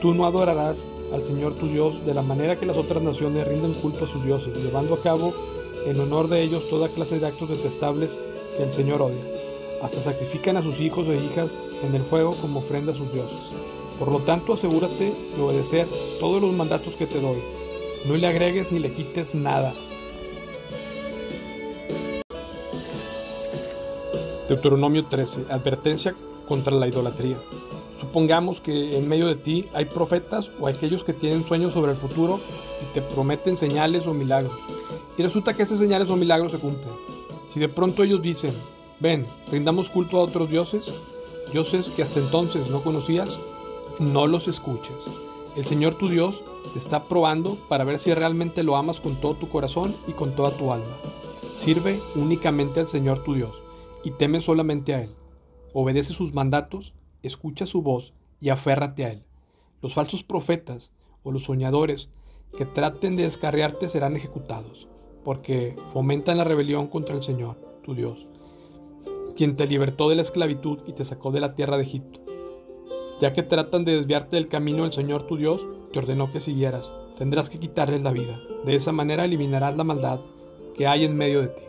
Tú 0.00 0.14
no 0.14 0.26
adorarás 0.26 0.84
al 1.12 1.24
Señor 1.24 1.54
tu 1.54 1.66
Dios 1.66 2.04
de 2.04 2.14
la 2.14 2.22
manera 2.22 2.56
que 2.56 2.66
las 2.66 2.76
otras 2.76 3.02
naciones 3.02 3.46
rinden 3.46 3.74
culto 3.74 4.04
a 4.04 4.08
sus 4.08 4.24
dioses, 4.24 4.56
llevando 4.56 4.94
a 4.94 5.02
cabo 5.02 5.34
en 5.86 6.00
honor 6.00 6.28
de 6.28 6.42
ellos 6.42 6.68
toda 6.68 6.88
clase 6.88 7.18
de 7.18 7.26
actos 7.26 7.48
detestables 7.48 8.18
que 8.56 8.62
el 8.64 8.72
Señor 8.72 9.02
odia. 9.02 9.22
Hasta 9.82 10.00
sacrifican 10.00 10.56
a 10.56 10.62
sus 10.62 10.80
hijos 10.80 11.08
e 11.08 11.16
hijas 11.16 11.56
en 11.82 11.94
el 11.94 12.02
fuego 12.02 12.34
como 12.40 12.60
ofrenda 12.60 12.92
a 12.92 12.96
sus 12.96 13.12
dioses. 13.12 13.38
Por 13.98 14.12
lo 14.12 14.20
tanto, 14.20 14.54
asegúrate 14.54 15.12
de 15.36 15.42
obedecer 15.42 15.86
todos 16.20 16.40
los 16.40 16.52
mandatos 16.52 16.94
que 16.96 17.06
te 17.06 17.20
doy. 17.20 17.38
No 18.06 18.16
le 18.16 18.26
agregues 18.26 18.70
ni 18.70 18.78
le 18.78 18.92
quites 18.92 19.34
nada. 19.34 19.74
Deuteronomio 24.48 25.04
13. 25.04 25.46
Advertencia 25.50 26.14
contra 26.46 26.74
la 26.74 26.88
idolatría. 26.88 27.38
Supongamos 27.98 28.60
que 28.60 28.96
en 28.96 29.08
medio 29.08 29.26
de 29.26 29.34
ti 29.34 29.66
hay 29.74 29.86
profetas 29.86 30.52
o 30.60 30.68
aquellos 30.68 31.02
que 31.02 31.12
tienen 31.12 31.42
sueños 31.42 31.72
sobre 31.72 31.92
el 31.92 31.98
futuro 31.98 32.40
y 32.82 32.94
te 32.94 33.02
prometen 33.02 33.56
señales 33.56 34.06
o 34.06 34.14
milagros. 34.14 34.56
Y 35.16 35.22
resulta 35.22 35.54
que 35.54 35.64
esas 35.64 35.80
señales 35.80 36.08
o 36.10 36.16
milagros 36.16 36.52
se 36.52 36.58
cumplen. 36.58 36.94
Si 37.52 37.58
de 37.58 37.68
pronto 37.68 38.04
ellos 38.04 38.22
dicen, 38.22 38.52
ven, 39.00 39.26
rindamos 39.50 39.88
culto 39.88 40.18
a 40.18 40.22
otros 40.22 40.48
dioses, 40.48 40.84
dioses 41.52 41.90
que 41.90 42.02
hasta 42.02 42.20
entonces 42.20 42.70
no 42.70 42.82
conocías, 42.82 43.36
no 43.98 44.26
los 44.26 44.46
escuches. 44.46 44.96
El 45.56 45.64
Señor 45.64 45.94
tu 45.96 46.08
Dios 46.08 46.42
te 46.72 46.78
está 46.78 47.04
probando 47.04 47.56
para 47.68 47.82
ver 47.82 47.98
si 47.98 48.14
realmente 48.14 48.62
lo 48.62 48.76
amas 48.76 49.00
con 49.00 49.16
todo 49.16 49.34
tu 49.34 49.48
corazón 49.48 49.96
y 50.06 50.12
con 50.12 50.36
toda 50.36 50.52
tu 50.52 50.72
alma. 50.72 50.96
Sirve 51.56 52.00
únicamente 52.14 52.78
al 52.78 52.86
Señor 52.86 53.24
tu 53.24 53.34
Dios 53.34 53.50
y 54.04 54.12
teme 54.12 54.40
solamente 54.40 54.94
a 54.94 55.02
Él. 55.02 55.10
obedece 55.72 56.14
sus 56.14 56.32
mandatos, 56.32 56.94
escucha 57.22 57.66
su 57.66 57.82
voz 57.82 58.14
y 58.40 58.50
aférrate 58.50 59.04
a 59.04 59.12
él. 59.12 59.24
Los 59.82 59.94
falsos 59.94 60.22
profetas 60.22 60.90
o 61.22 61.32
los 61.32 61.44
soñadores 61.44 62.10
que 62.56 62.64
traten 62.64 63.16
de 63.16 63.24
descarriarte 63.24 63.88
serán 63.88 64.16
ejecutados, 64.16 64.88
porque 65.24 65.76
fomentan 65.90 66.38
la 66.38 66.44
rebelión 66.44 66.88
contra 66.88 67.14
el 67.14 67.22
Señor, 67.22 67.56
tu 67.82 67.94
Dios, 67.94 68.26
quien 69.36 69.56
te 69.56 69.66
libertó 69.66 70.08
de 70.08 70.16
la 70.16 70.22
esclavitud 70.22 70.80
y 70.86 70.92
te 70.92 71.04
sacó 71.04 71.30
de 71.30 71.40
la 71.40 71.54
tierra 71.54 71.76
de 71.76 71.84
Egipto. 71.84 72.20
Ya 73.20 73.32
que 73.32 73.42
tratan 73.42 73.84
de 73.84 73.96
desviarte 73.96 74.36
del 74.36 74.48
camino 74.48 74.84
del 74.84 74.92
Señor 74.92 75.24
tu 75.24 75.36
Dios, 75.36 75.66
te 75.92 75.98
ordenó 75.98 76.30
que 76.30 76.40
siguieras. 76.40 76.94
Tendrás 77.16 77.50
que 77.50 77.58
quitarles 77.58 78.02
la 78.02 78.12
vida. 78.12 78.40
De 78.64 78.76
esa 78.76 78.92
manera 78.92 79.24
eliminarás 79.24 79.76
la 79.76 79.84
maldad 79.84 80.20
que 80.74 80.86
hay 80.86 81.04
en 81.04 81.16
medio 81.16 81.40
de 81.40 81.48
ti. 81.48 81.62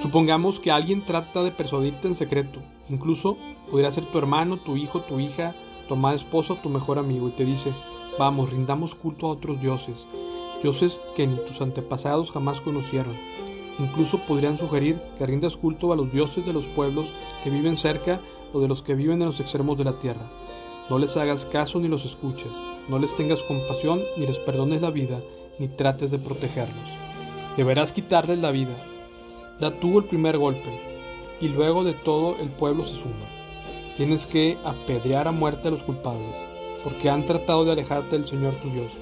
Supongamos 0.00 0.60
que 0.60 0.70
alguien 0.70 1.04
trata 1.04 1.42
de 1.42 1.50
persuadirte 1.50 2.06
en 2.06 2.14
secreto. 2.14 2.60
Incluso 2.88 3.38
podría 3.70 3.90
ser 3.90 4.04
tu 4.04 4.18
hermano, 4.18 4.58
tu 4.58 4.76
hijo, 4.76 5.00
tu 5.00 5.18
hija, 5.18 5.54
tu 5.88 5.94
amada 5.94 6.14
esposa 6.14 6.60
tu 6.62 6.68
mejor 6.68 6.98
amigo 6.98 7.28
y 7.28 7.32
te 7.32 7.44
dice, 7.44 7.72
vamos, 8.18 8.50
rindamos 8.50 8.94
culto 8.94 9.26
a 9.26 9.30
otros 9.30 9.60
dioses, 9.60 10.06
dioses 10.62 11.00
que 11.14 11.26
ni 11.26 11.36
tus 11.36 11.60
antepasados 11.60 12.30
jamás 12.30 12.60
conocieron. 12.60 13.16
Incluso 13.78 14.18
podrían 14.26 14.58
sugerir 14.58 15.00
que 15.18 15.26
rindas 15.26 15.56
culto 15.56 15.92
a 15.92 15.96
los 15.96 16.12
dioses 16.12 16.44
de 16.46 16.52
los 16.52 16.66
pueblos 16.66 17.08
que 17.44 17.50
viven 17.50 17.76
cerca 17.76 18.20
o 18.52 18.60
de 18.60 18.68
los 18.68 18.82
que 18.82 18.94
viven 18.94 19.20
en 19.20 19.26
los 19.26 19.40
extremos 19.40 19.76
de 19.76 19.84
la 19.84 19.98
tierra. 19.98 20.30
No 20.88 20.98
les 20.98 21.16
hagas 21.16 21.44
caso 21.46 21.78
ni 21.78 21.88
los 21.88 22.04
escuches, 22.04 22.52
no 22.88 22.98
les 22.98 23.14
tengas 23.16 23.42
compasión 23.42 24.00
ni 24.16 24.26
les 24.26 24.38
perdones 24.38 24.80
la 24.80 24.90
vida, 24.90 25.20
ni 25.58 25.68
trates 25.68 26.10
de 26.10 26.18
protegerlos. 26.18 26.90
Deberás 27.56 27.92
quitarles 27.92 28.38
la 28.38 28.50
vida, 28.50 28.76
Da 29.60 29.70
tú 29.70 29.98
el 29.98 30.04
primer 30.04 30.38
golpe, 30.38 30.80
y 31.40 31.48
luego 31.48 31.84
de 31.84 31.94
todo 31.94 32.36
el 32.40 32.48
pueblo 32.50 32.84
se 32.84 32.96
suma. 32.96 33.26
Tienes 33.96 34.26
que 34.26 34.58
apedrear 34.64 35.28
a 35.28 35.32
muerte 35.32 35.68
a 35.68 35.70
los 35.70 35.82
culpables, 35.82 36.34
porque 36.84 37.08
han 37.08 37.24
tratado 37.24 37.64
de 37.64 37.72
alejarte 37.72 38.16
del 38.16 38.26
Señor 38.26 38.54
tu 38.54 38.70
Dios, 38.70 38.92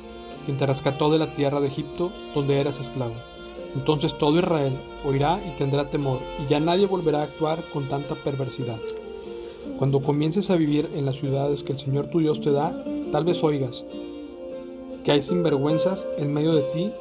quien 0.44 0.56
te 0.56 0.66
rescató 0.66 1.11
de 1.11 1.18
la 1.18 1.32
tierra 1.32 1.61
de 1.61 1.68
Egipto, 1.68 2.12
donde 2.34 2.61
eras 2.61 2.78
esclavo. 2.78 3.14
Entonces 3.75 4.16
todo 4.16 4.38
Israel 4.38 4.78
oirá 5.04 5.40
y 5.44 5.56
tendrá 5.58 5.88
temor, 5.88 6.20
y 6.42 6.46
ya 6.49 6.61
nadie 6.61 6.87
volverá 6.87 7.20
a 7.20 7.25
actuar 7.25 7.64
con 7.73 7.88
tanta 7.88 8.14
perversidad. 8.14 8.78
Cuando 9.78 10.00
comiences 10.00 10.50
a 10.50 10.56
vivir 10.56 10.88
en 10.94 11.06
las 11.06 11.16
ciudades 11.16 11.64
que 11.64 11.73
el 11.73 11.78
Señor 11.78 12.06
tu 12.06 12.20
Dios 12.20 12.40
te 12.40 12.52
da, 12.52 12.84
tal 13.11 13.25
vez 13.25 13.42
oigas 13.42 13.84
que 15.04 15.12
hay 15.12 15.23
sinvergüenzas 15.23 16.06
en 16.16 16.32
medio 16.32 16.54
de 16.54 16.62
ti 16.62 16.92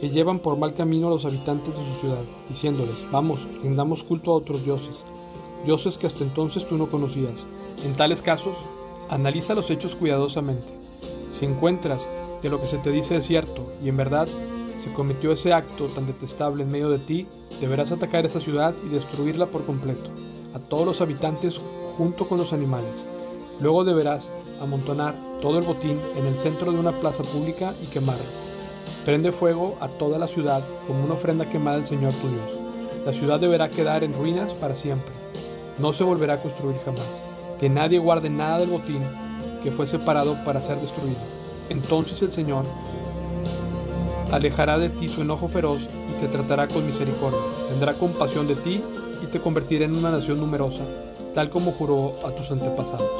que 0.00 0.10
llevan 0.10 0.38
por 0.38 0.56
mal 0.56 0.74
camino 0.74 1.08
a 1.08 1.10
los 1.10 1.24
habitantes 1.24 1.76
de 1.76 1.84
su 1.84 2.00
ciudad, 2.00 2.22
diciéndoles, 2.48 2.96
vamos, 3.10 3.46
rindamos 3.62 4.04
culto 4.04 4.30
a 4.30 4.36
otros 4.36 4.64
dioses, 4.64 4.96
dioses 5.64 5.98
que 5.98 6.06
hasta 6.06 6.22
entonces 6.22 6.66
tú 6.66 6.76
no 6.76 6.90
conocías. 6.90 7.34
En 7.84 7.94
tales 7.94 8.22
casos, 8.22 8.56
analiza 9.08 9.54
los 9.54 9.70
hechos 9.70 9.96
cuidadosamente. 9.96 10.68
Si 11.38 11.46
encuentras 11.46 12.06
que 12.42 12.48
lo 12.48 12.60
que 12.60 12.68
se 12.68 12.78
te 12.78 12.92
dice 12.92 13.16
es 13.16 13.26
cierto 13.26 13.72
y 13.82 13.88
en 13.88 13.96
verdad 13.96 14.28
se 14.82 14.92
cometió 14.92 15.32
ese 15.32 15.52
acto 15.52 15.86
tan 15.86 16.06
detestable 16.06 16.62
en 16.62 16.70
medio 16.70 16.90
de 16.90 16.98
ti, 16.98 17.26
deberás 17.60 17.90
atacar 17.90 18.24
esa 18.24 18.40
ciudad 18.40 18.74
y 18.84 18.88
destruirla 18.88 19.46
por 19.46 19.64
completo, 19.64 20.10
a 20.54 20.60
todos 20.60 20.86
los 20.86 21.00
habitantes 21.00 21.60
junto 21.96 22.28
con 22.28 22.38
los 22.38 22.52
animales. 22.52 22.94
Luego 23.60 23.82
deberás 23.82 24.30
amontonar 24.60 25.16
todo 25.40 25.58
el 25.58 25.64
botín 25.64 25.98
en 26.16 26.26
el 26.26 26.38
centro 26.38 26.70
de 26.70 26.78
una 26.78 27.00
plaza 27.00 27.24
pública 27.24 27.74
y 27.82 27.86
quemarlo 27.86 28.47
Prende 29.04 29.32
fuego 29.32 29.76
a 29.80 29.88
toda 29.88 30.18
la 30.18 30.26
ciudad 30.26 30.62
como 30.86 31.04
una 31.04 31.14
ofrenda 31.14 31.48
quemada 31.48 31.78
al 31.78 31.86
Señor 31.86 32.12
tu 32.14 32.28
Dios. 32.28 32.50
La 33.06 33.12
ciudad 33.12 33.40
deberá 33.40 33.70
quedar 33.70 34.04
en 34.04 34.12
ruinas 34.12 34.52
para 34.54 34.74
siempre. 34.74 35.12
No 35.78 35.92
se 35.92 36.04
volverá 36.04 36.34
a 36.34 36.42
construir 36.42 36.76
jamás. 36.84 37.06
Que 37.58 37.68
nadie 37.68 37.98
guarde 37.98 38.28
nada 38.28 38.58
del 38.58 38.68
botín 38.68 39.02
que 39.62 39.70
fue 39.70 39.86
separado 39.86 40.36
para 40.44 40.62
ser 40.62 40.80
destruido. 40.80 41.18
Entonces 41.68 42.20
el 42.22 42.32
Señor 42.32 42.64
alejará 44.30 44.78
de 44.78 44.90
ti 44.90 45.08
su 45.08 45.22
enojo 45.22 45.48
feroz 45.48 45.80
y 45.82 46.20
te 46.20 46.28
tratará 46.28 46.68
con 46.68 46.86
misericordia. 46.86 47.40
Tendrá 47.68 47.94
compasión 47.94 48.46
de 48.46 48.56
ti 48.56 48.82
y 49.22 49.26
te 49.26 49.40
convertirá 49.40 49.84
en 49.84 49.96
una 49.96 50.10
nación 50.10 50.38
numerosa, 50.38 50.84
tal 51.34 51.50
como 51.50 51.72
juró 51.72 52.14
a 52.26 52.30
tus 52.32 52.50
antepasados. 52.50 53.10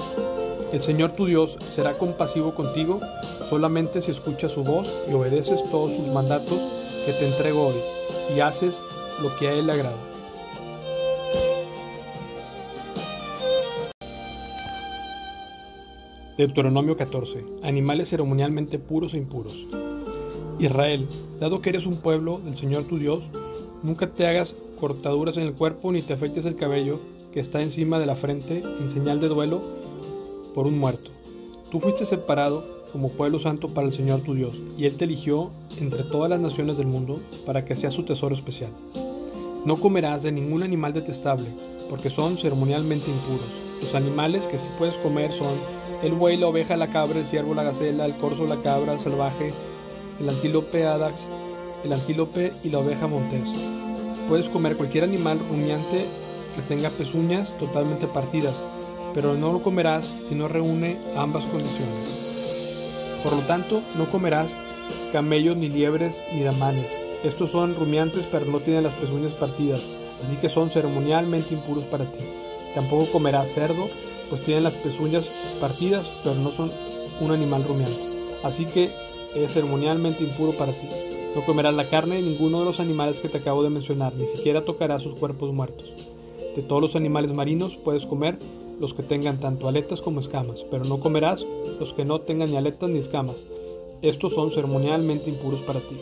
El 0.73 0.83
Señor 0.83 1.13
tu 1.13 1.27
Dios 1.27 1.57
será 1.71 1.95
compasivo 1.95 2.55
contigo 2.55 3.01
solamente 3.49 4.03
si 4.03 4.11
escuchas 4.11 4.53
su 4.53 4.63
voz 4.63 4.93
y 5.09 5.15
obedeces 5.15 5.63
todos 5.71 5.93
sus 5.93 6.07
mandatos 6.09 6.61
que 7.07 7.13
te 7.13 7.27
entrego 7.27 7.69
hoy 7.69 7.77
y 8.37 8.41
haces 8.41 8.79
lo 9.23 9.35
que 9.37 9.49
a 9.49 9.53
Él 9.53 9.67
le 9.67 9.73
agrada. 9.73 9.97
Deuteronomio 16.37 16.97
14. 16.97 17.45
Animales 17.63 18.11
ceremonialmente 18.11 18.79
puros 18.79 19.15
e 19.15 19.17
impuros. 19.17 19.67
Israel, 20.61 21.09
dado 21.41 21.61
que 21.61 21.71
eres 21.71 21.87
un 21.87 21.97
pueblo 21.97 22.39
del 22.45 22.57
Señor 22.57 22.85
tu 22.85 22.99
Dios, 22.99 23.31
nunca 23.83 24.09
te 24.09 24.27
hagas 24.27 24.55
cortaduras 24.79 25.37
en 25.37 25.45
el 25.45 25.55
cuerpo 25.55 25.91
ni 25.91 26.03
te 26.03 26.13
afeites 26.13 26.47
el 26.47 26.55
cabello 26.55 27.01
que 27.33 27.41
está 27.41 27.61
encima 27.61 27.99
de 27.99 28.07
la 28.07 28.15
frente 28.15 28.63
en 28.81 28.89
señal 28.89 29.21
de 29.21 29.29
duelo 29.29 29.61
por 30.55 30.67
un 30.67 30.79
muerto. 30.79 31.11
Tú 31.71 31.81
fuiste 31.81 32.05
separado 32.05 32.78
como 32.93 33.11
pueblo 33.11 33.39
santo 33.39 33.69
para 33.69 33.87
el 33.87 33.93
Señor 33.93 34.21
tu 34.21 34.35
Dios, 34.35 34.57
y 34.77 34.87
Él 34.87 34.97
te 34.97 35.05
eligió 35.05 35.51
entre 35.79 36.05
todas 36.05 36.31
las 36.31 36.41
naciones 36.41 36.79
del 36.79 36.87
mundo 36.87 37.21
para 37.47 37.65
que 37.65 37.77
seas 37.77 37.95
su 37.95 38.05
tesoro 38.05 38.35
especial. 38.35 38.71
No 39.65 39.77
comerás 39.77 40.23
de 40.23 40.33
ningún 40.33 40.63
animal 40.63 40.93
detestable, 40.93 41.49
porque 41.91 42.11
son 42.11 42.37
ceremonialmente 42.39 43.11
impuros. 43.11 43.49
Los 43.83 43.95
animales 43.95 44.49
que 44.49 44.59
sí 44.59 44.67
puedes 44.77 44.97
comer 44.97 45.33
son 45.33 45.55
el 46.03 46.13
buey, 46.13 46.37
la 46.37 46.47
oveja, 46.47 46.77
la 46.77 46.91
cabra, 46.91 47.19
el 47.19 47.27
ciervo, 47.27 47.55
la 47.55 47.65
gacela, 47.65 48.07
el 48.07 48.17
corzo, 48.17 48.47
la 48.47 48.63
cabra 48.63 48.99
salvaje, 49.01 49.53
el 50.21 50.29
antílope 50.29 50.87
adax, 50.87 51.29
el 51.85 51.93
antílope 51.93 52.53
y 52.63 52.71
la 52.71 52.79
oveja 52.79 53.07
montés. 53.07 53.49
Puedes 54.29 54.49
comer 54.49 54.77
cualquier 54.77 55.05
animal 55.05 55.39
rumiante 55.39 56.05
que 56.55 56.63
tenga 56.63 56.91
pezuñas 56.91 57.57
totalmente 57.59 58.07
partidas, 58.07 58.55
pero 59.15 59.35
no 59.35 59.53
lo 59.53 59.63
comerás 59.63 60.09
si 60.29 60.35
no 60.35 60.49
reúne 60.49 60.99
ambas 61.17 61.45
condiciones. 61.47 62.18
Por 63.23 63.33
lo 63.33 63.43
tanto, 63.43 63.83
no 63.97 64.11
comerás 64.11 64.51
camellos, 65.13 65.57
ni 65.57 65.69
liebres, 65.69 66.23
ni 66.33 66.43
damanes. 66.43 66.91
Estos 67.25 67.51
son 67.51 67.75
rumiantes, 67.75 68.27
pero 68.31 68.47
no 68.47 68.61
tienen 68.61 68.85
las 68.85 68.95
pezuñas 68.95 69.33
partidas, 69.33 69.81
así 70.25 70.37
que 70.37 70.49
son 70.49 70.71
ceremonialmente 70.71 71.55
impuros 71.55 71.85
para 71.85 72.11
ti. 72.11 72.21
Tampoco 72.75 73.11
comerás 73.11 73.53
cerdo, 73.53 73.89
pues 74.29 74.43
tienen 74.43 74.65
las 74.65 74.75
pezuñas 74.75 75.31
partidas, 75.61 76.11
pero 76.23 76.37
no 76.37 76.53
son 76.53 76.71
un 77.21 77.33
animal 77.33 77.65
rumiante. 77.65 78.01
Así 78.43 78.67
que 78.67 78.91
es 79.35 79.53
ceremonialmente 79.53 80.23
impuro 80.23 80.53
para 80.53 80.73
ti. 80.73 80.89
No 81.35 81.45
comerás 81.45 81.75
la 81.75 81.89
carne 81.89 82.17
de 82.17 82.23
ninguno 82.23 82.61
de 82.61 82.65
los 82.65 82.81
animales 82.81 83.21
que 83.21 83.29
te 83.29 83.39
acabo 83.39 83.63
de 83.63 83.71
mencionar, 83.71 84.15
ni 84.15 84.27
siquiera 84.27 84.65
tocarás 84.65 85.03
sus 85.03 85.15
cuerpos 85.15 85.53
muertos. 85.53 85.93
De 86.55 86.63
todos 86.63 86.81
los 86.81 86.97
animales 86.97 87.33
marinos 87.33 87.77
puedes 87.77 88.07
comer 88.07 88.39
los 88.81 88.95
que 88.95 89.03
tengan 89.03 89.41
tanto 89.41 89.69
aletas 89.69 90.01
como 90.01 90.21
escamas, 90.21 90.65
pero 90.71 90.85
no 90.85 91.01
comerás 91.01 91.45
los 91.81 91.93
que 91.93 92.05
no 92.05 92.21
tengan 92.21 92.51
ni 92.51 92.57
aletas 92.57 92.89
ni 92.89 92.99
escamas. 92.99 93.47
Estos 94.03 94.35
son 94.35 94.51
ceremonialmente 94.51 95.31
impuros 95.31 95.61
para 95.61 95.81
ti. 95.81 95.97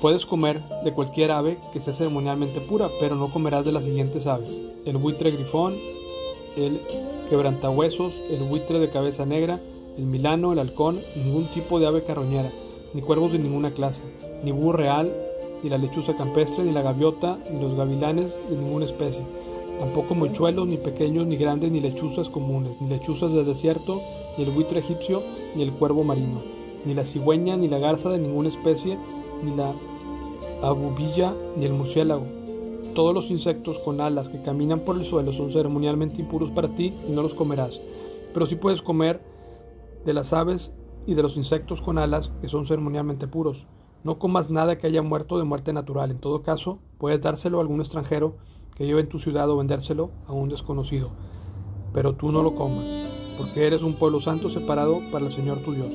Puedes 0.00 0.26
comer 0.26 0.62
de 0.84 0.92
cualquier 0.92 1.30
ave 1.30 1.58
que 1.72 1.80
sea 1.80 1.94
ceremonialmente 1.94 2.60
pura, 2.60 2.90
pero 3.00 3.14
no 3.14 3.32
comerás 3.32 3.64
de 3.64 3.72
las 3.72 3.84
siguientes 3.84 4.26
aves: 4.26 4.60
el 4.84 4.96
buitre 4.96 5.30
grifón, 5.30 5.76
el 6.56 6.80
quebrantahuesos, 7.30 8.14
el 8.30 8.42
buitre 8.42 8.78
de 8.78 8.90
cabeza 8.90 9.24
negra, 9.24 9.60
el 9.96 10.04
milano, 10.04 10.52
el 10.52 10.58
halcón, 10.58 11.00
ningún 11.16 11.46
tipo 11.52 11.78
de 11.78 11.86
ave 11.86 12.04
carroñera, 12.04 12.52
ni 12.92 13.02
cuervos 13.02 13.32
de 13.32 13.38
ninguna 13.38 13.72
clase, 13.72 14.02
ni 14.42 14.52
búho 14.52 14.72
real, 14.72 15.14
ni 15.62 15.70
la 15.70 15.78
lechuza 15.78 16.16
campestre, 16.16 16.64
ni 16.64 16.72
la 16.72 16.82
gaviota, 16.82 17.38
ni 17.50 17.60
los 17.60 17.74
gavilanes 17.74 18.38
de 18.50 18.56
ninguna 18.56 18.84
especie 18.84 19.22
Tampoco 19.78 20.14
mochuelos, 20.14 20.66
ni 20.66 20.78
pequeños, 20.78 21.26
ni 21.26 21.36
grandes, 21.36 21.70
ni 21.70 21.80
lechuzas 21.80 22.28
comunes, 22.30 22.80
ni 22.80 22.88
lechuzas 22.88 23.32
del 23.32 23.44
desierto, 23.44 24.00
ni 24.38 24.44
el 24.44 24.50
buitre 24.50 24.80
egipcio, 24.80 25.22
ni 25.54 25.62
el 25.62 25.72
cuervo 25.72 26.02
marino, 26.02 26.42
ni 26.84 26.94
la 26.94 27.04
cigüeña, 27.04 27.56
ni 27.56 27.68
la 27.68 27.78
garza 27.78 28.08
de 28.08 28.18
ninguna 28.18 28.48
especie, 28.48 28.98
ni 29.42 29.54
la 29.54 29.74
abubilla, 30.62 31.34
ni 31.56 31.66
el 31.66 31.74
murciélago. 31.74 32.24
Todos 32.94 33.12
los 33.12 33.30
insectos 33.30 33.78
con 33.78 34.00
alas 34.00 34.30
que 34.30 34.40
caminan 34.40 34.80
por 34.80 34.96
el 34.96 35.04
suelo 35.04 35.34
son 35.34 35.52
ceremonialmente 35.52 36.22
impuros 36.22 36.50
para 36.50 36.74
ti 36.74 36.94
y 37.06 37.12
no 37.12 37.22
los 37.22 37.34
comerás. 37.34 37.80
Pero 38.32 38.46
sí 38.46 38.56
puedes 38.56 38.80
comer 38.80 39.20
de 40.06 40.14
las 40.14 40.32
aves 40.32 40.72
y 41.06 41.14
de 41.14 41.22
los 41.22 41.36
insectos 41.36 41.82
con 41.82 41.98
alas 41.98 42.32
que 42.40 42.48
son 42.48 42.66
ceremonialmente 42.66 43.28
puros. 43.28 43.64
No 44.02 44.18
comas 44.18 44.48
nada 44.48 44.78
que 44.78 44.86
haya 44.86 45.02
muerto 45.02 45.36
de 45.36 45.44
muerte 45.44 45.74
natural. 45.74 46.10
En 46.10 46.18
todo 46.18 46.42
caso, 46.42 46.78
puedes 46.96 47.20
dárselo 47.20 47.58
a 47.58 47.60
algún 47.60 47.80
extranjero 47.80 48.36
que 48.76 48.86
lleve 48.86 49.00
en 49.00 49.08
tu 49.08 49.18
ciudad 49.18 49.50
o 49.50 49.56
vendérselo 49.56 50.10
a 50.26 50.32
un 50.32 50.48
desconocido. 50.48 51.10
Pero 51.92 52.14
tú 52.14 52.30
no 52.30 52.42
lo 52.42 52.54
comas, 52.54 52.86
porque 53.38 53.66
eres 53.66 53.82
un 53.82 53.94
pueblo 53.94 54.20
santo 54.20 54.48
separado 54.50 55.00
para 55.10 55.26
el 55.26 55.32
Señor 55.32 55.62
tu 55.62 55.72
Dios. 55.72 55.94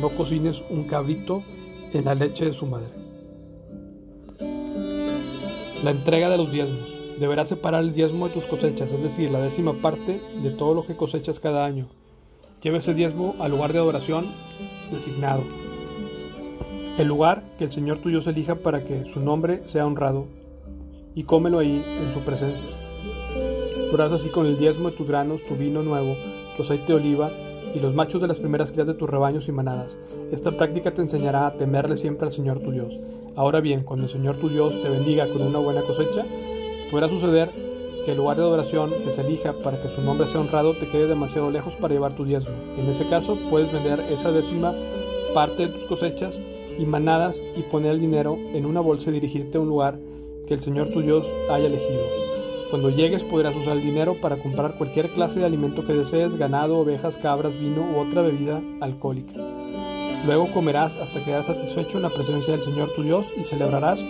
No 0.00 0.10
cocines 0.10 0.62
un 0.70 0.84
cabrito 0.84 1.42
en 1.92 2.04
la 2.04 2.14
leche 2.14 2.44
de 2.44 2.52
su 2.52 2.66
madre. 2.66 2.88
La 5.82 5.90
entrega 5.90 6.30
de 6.30 6.36
los 6.36 6.52
diezmos. 6.52 6.96
Deberás 7.18 7.48
separar 7.48 7.82
el 7.82 7.92
diezmo 7.92 8.28
de 8.28 8.34
tus 8.34 8.46
cosechas, 8.46 8.92
es 8.92 9.02
decir, 9.02 9.30
la 9.30 9.40
décima 9.40 9.74
parte 9.82 10.22
de 10.42 10.50
todo 10.50 10.72
lo 10.72 10.86
que 10.86 10.96
cosechas 10.96 11.40
cada 11.40 11.66
año. 11.66 11.88
Lleva 12.62 12.78
ese 12.78 12.94
diezmo 12.94 13.34
al 13.40 13.50
lugar 13.50 13.72
de 13.72 13.78
adoración 13.78 14.32
designado. 14.90 15.42
El 16.96 17.08
lugar 17.08 17.42
que 17.58 17.64
el 17.64 17.70
Señor 17.70 17.98
tuyo 17.98 18.22
se 18.22 18.30
elija 18.30 18.56
para 18.56 18.84
que 18.84 19.04
su 19.06 19.20
nombre 19.20 19.62
sea 19.66 19.86
honrado, 19.86 20.26
y 21.14 21.24
cómelo 21.24 21.58
ahí 21.58 21.84
en 21.86 22.10
su 22.10 22.20
presencia. 22.20 22.68
Tú 23.90 24.00
así 24.00 24.28
con 24.28 24.46
el 24.46 24.56
diezmo 24.56 24.90
de 24.90 24.96
tus 24.96 25.06
granos, 25.06 25.44
tu 25.44 25.56
vino 25.56 25.82
nuevo, 25.82 26.16
tu 26.56 26.62
aceite 26.62 26.92
de 26.92 26.94
oliva 26.94 27.32
y 27.74 27.80
los 27.80 27.94
machos 27.94 28.20
de 28.20 28.28
las 28.28 28.38
primeras 28.38 28.70
crías 28.70 28.86
de 28.86 28.94
tus 28.94 29.10
rebaños 29.10 29.48
y 29.48 29.52
manadas. 29.52 29.98
Esta 30.30 30.52
práctica 30.52 30.92
te 30.92 31.02
enseñará 31.02 31.46
a 31.46 31.54
temerle 31.54 31.96
siempre 31.96 32.26
al 32.26 32.32
Señor 32.32 32.60
tu 32.60 32.70
Dios. 32.70 32.94
Ahora 33.36 33.60
bien, 33.60 33.82
cuando 33.82 34.04
el 34.04 34.10
Señor 34.10 34.36
tu 34.36 34.48
Dios 34.48 34.80
te 34.80 34.88
bendiga 34.88 35.28
con 35.28 35.42
una 35.42 35.58
buena 35.58 35.82
cosecha, 35.82 36.24
podrá 36.90 37.08
suceder 37.08 37.50
que 38.04 38.12
el 38.12 38.18
lugar 38.18 38.36
de 38.36 38.44
adoración 38.44 38.92
que 39.04 39.10
se 39.10 39.22
elija 39.22 39.52
para 39.62 39.80
que 39.82 39.88
su 39.88 40.00
nombre 40.02 40.26
sea 40.26 40.40
honrado 40.40 40.74
te 40.74 40.88
quede 40.88 41.06
demasiado 41.06 41.50
lejos 41.50 41.74
para 41.74 41.94
llevar 41.94 42.16
tu 42.16 42.24
diezmo. 42.24 42.54
En 42.78 42.88
ese 42.88 43.06
caso, 43.08 43.36
puedes 43.50 43.72
vender 43.72 44.00
esa 44.10 44.32
décima 44.32 44.74
parte 45.34 45.66
de 45.66 45.72
tus 45.72 45.84
cosechas 45.84 46.40
y 46.78 46.86
manadas 46.86 47.40
y 47.56 47.62
poner 47.62 47.92
el 47.92 48.00
dinero 48.00 48.38
en 48.54 48.66
una 48.66 48.80
bolsa 48.80 49.10
y 49.10 49.14
dirigirte 49.14 49.58
a 49.58 49.60
un 49.60 49.68
lugar 49.68 49.98
que 50.46 50.54
el 50.54 50.60
Señor 50.60 50.90
tu 50.90 51.00
Dios 51.00 51.26
haya 51.50 51.66
elegido. 51.66 52.02
Cuando 52.70 52.90
llegues 52.90 53.24
podrás 53.24 53.56
usar 53.56 53.76
el 53.76 53.82
dinero 53.82 54.16
para 54.20 54.36
comprar 54.36 54.78
cualquier 54.78 55.10
clase 55.10 55.40
de 55.40 55.46
alimento 55.46 55.84
que 55.84 55.92
desees, 55.92 56.36
ganado, 56.36 56.78
ovejas, 56.78 57.18
cabras, 57.18 57.52
vino 57.58 57.82
u 57.82 57.98
otra 57.98 58.22
bebida 58.22 58.62
alcohólica. 58.80 59.34
Luego 60.24 60.52
comerás 60.52 60.96
hasta 60.96 61.24
quedar 61.24 61.44
satisfecho 61.44 61.96
en 61.96 62.02
la 62.02 62.10
presencia 62.10 62.52
del 62.52 62.62
Señor 62.62 62.92
tu 62.94 63.02
Dios 63.02 63.26
y 63.36 63.44
celebrarás 63.44 64.04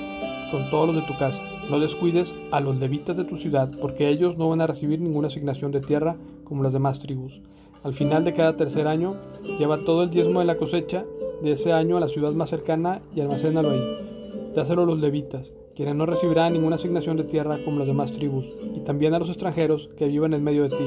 con 0.51 0.69
todos 0.69 0.89
los 0.89 0.97
de 0.97 1.11
tu 1.11 1.17
casa. 1.19 1.43
No 1.71 1.79
descuides 1.79 2.35
a 2.51 2.61
los 2.61 2.77
levitas 2.79 3.17
de 3.17 3.25
tu 3.25 3.37
ciudad, 3.37 3.71
porque 3.81 4.09
ellos 4.09 4.37
no 4.37 4.49
van 4.49 4.61
a 4.61 4.67
recibir 4.67 5.01
ninguna 5.01 5.29
asignación 5.29 5.71
de 5.71 5.81
tierra 5.81 6.17
como 6.45 6.63
las 6.63 6.73
demás 6.73 6.99
tribus. 6.99 7.41
Al 7.83 7.95
final 7.95 8.25
de 8.25 8.35
cada 8.35 8.57
tercer 8.57 8.89
año, 8.89 9.17
lleva 9.59 9.85
todo 9.85 10.03
el 10.03 10.11
diezmo 10.11 10.41
de 10.41 10.47
la 10.47 10.57
cosecha 10.57 11.07
de 11.43 11.53
ese 11.53 11.73
año 11.73 11.97
a 11.97 12.01
la 12.01 12.09
ciudad 12.09 12.33
más 12.33 12.51
cercana 12.51 13.01
y 13.15 13.21
almacénalo 13.21 13.71
ahí. 13.71 14.53
Dáselo 14.55 14.83
a 14.83 14.87
los 14.87 14.99
levitas, 14.99 15.53
quienes 15.81 15.97
no 15.97 16.05
recibirán 16.05 16.53
ninguna 16.53 16.77
asignación 16.77 17.17
de 17.17 17.25
tierra 17.25 17.59
como 17.65 17.79
las 17.79 17.87
demás 17.87 18.13
tribus, 18.13 18.53
y 18.77 18.81
también 18.81 19.15
a 19.15 19.19
los 19.19 19.31
extranjeros 19.31 19.89
que 19.97 20.09
viven 20.09 20.35
en 20.35 20.45
medio 20.45 20.69
de 20.69 20.77
ti, 20.77 20.85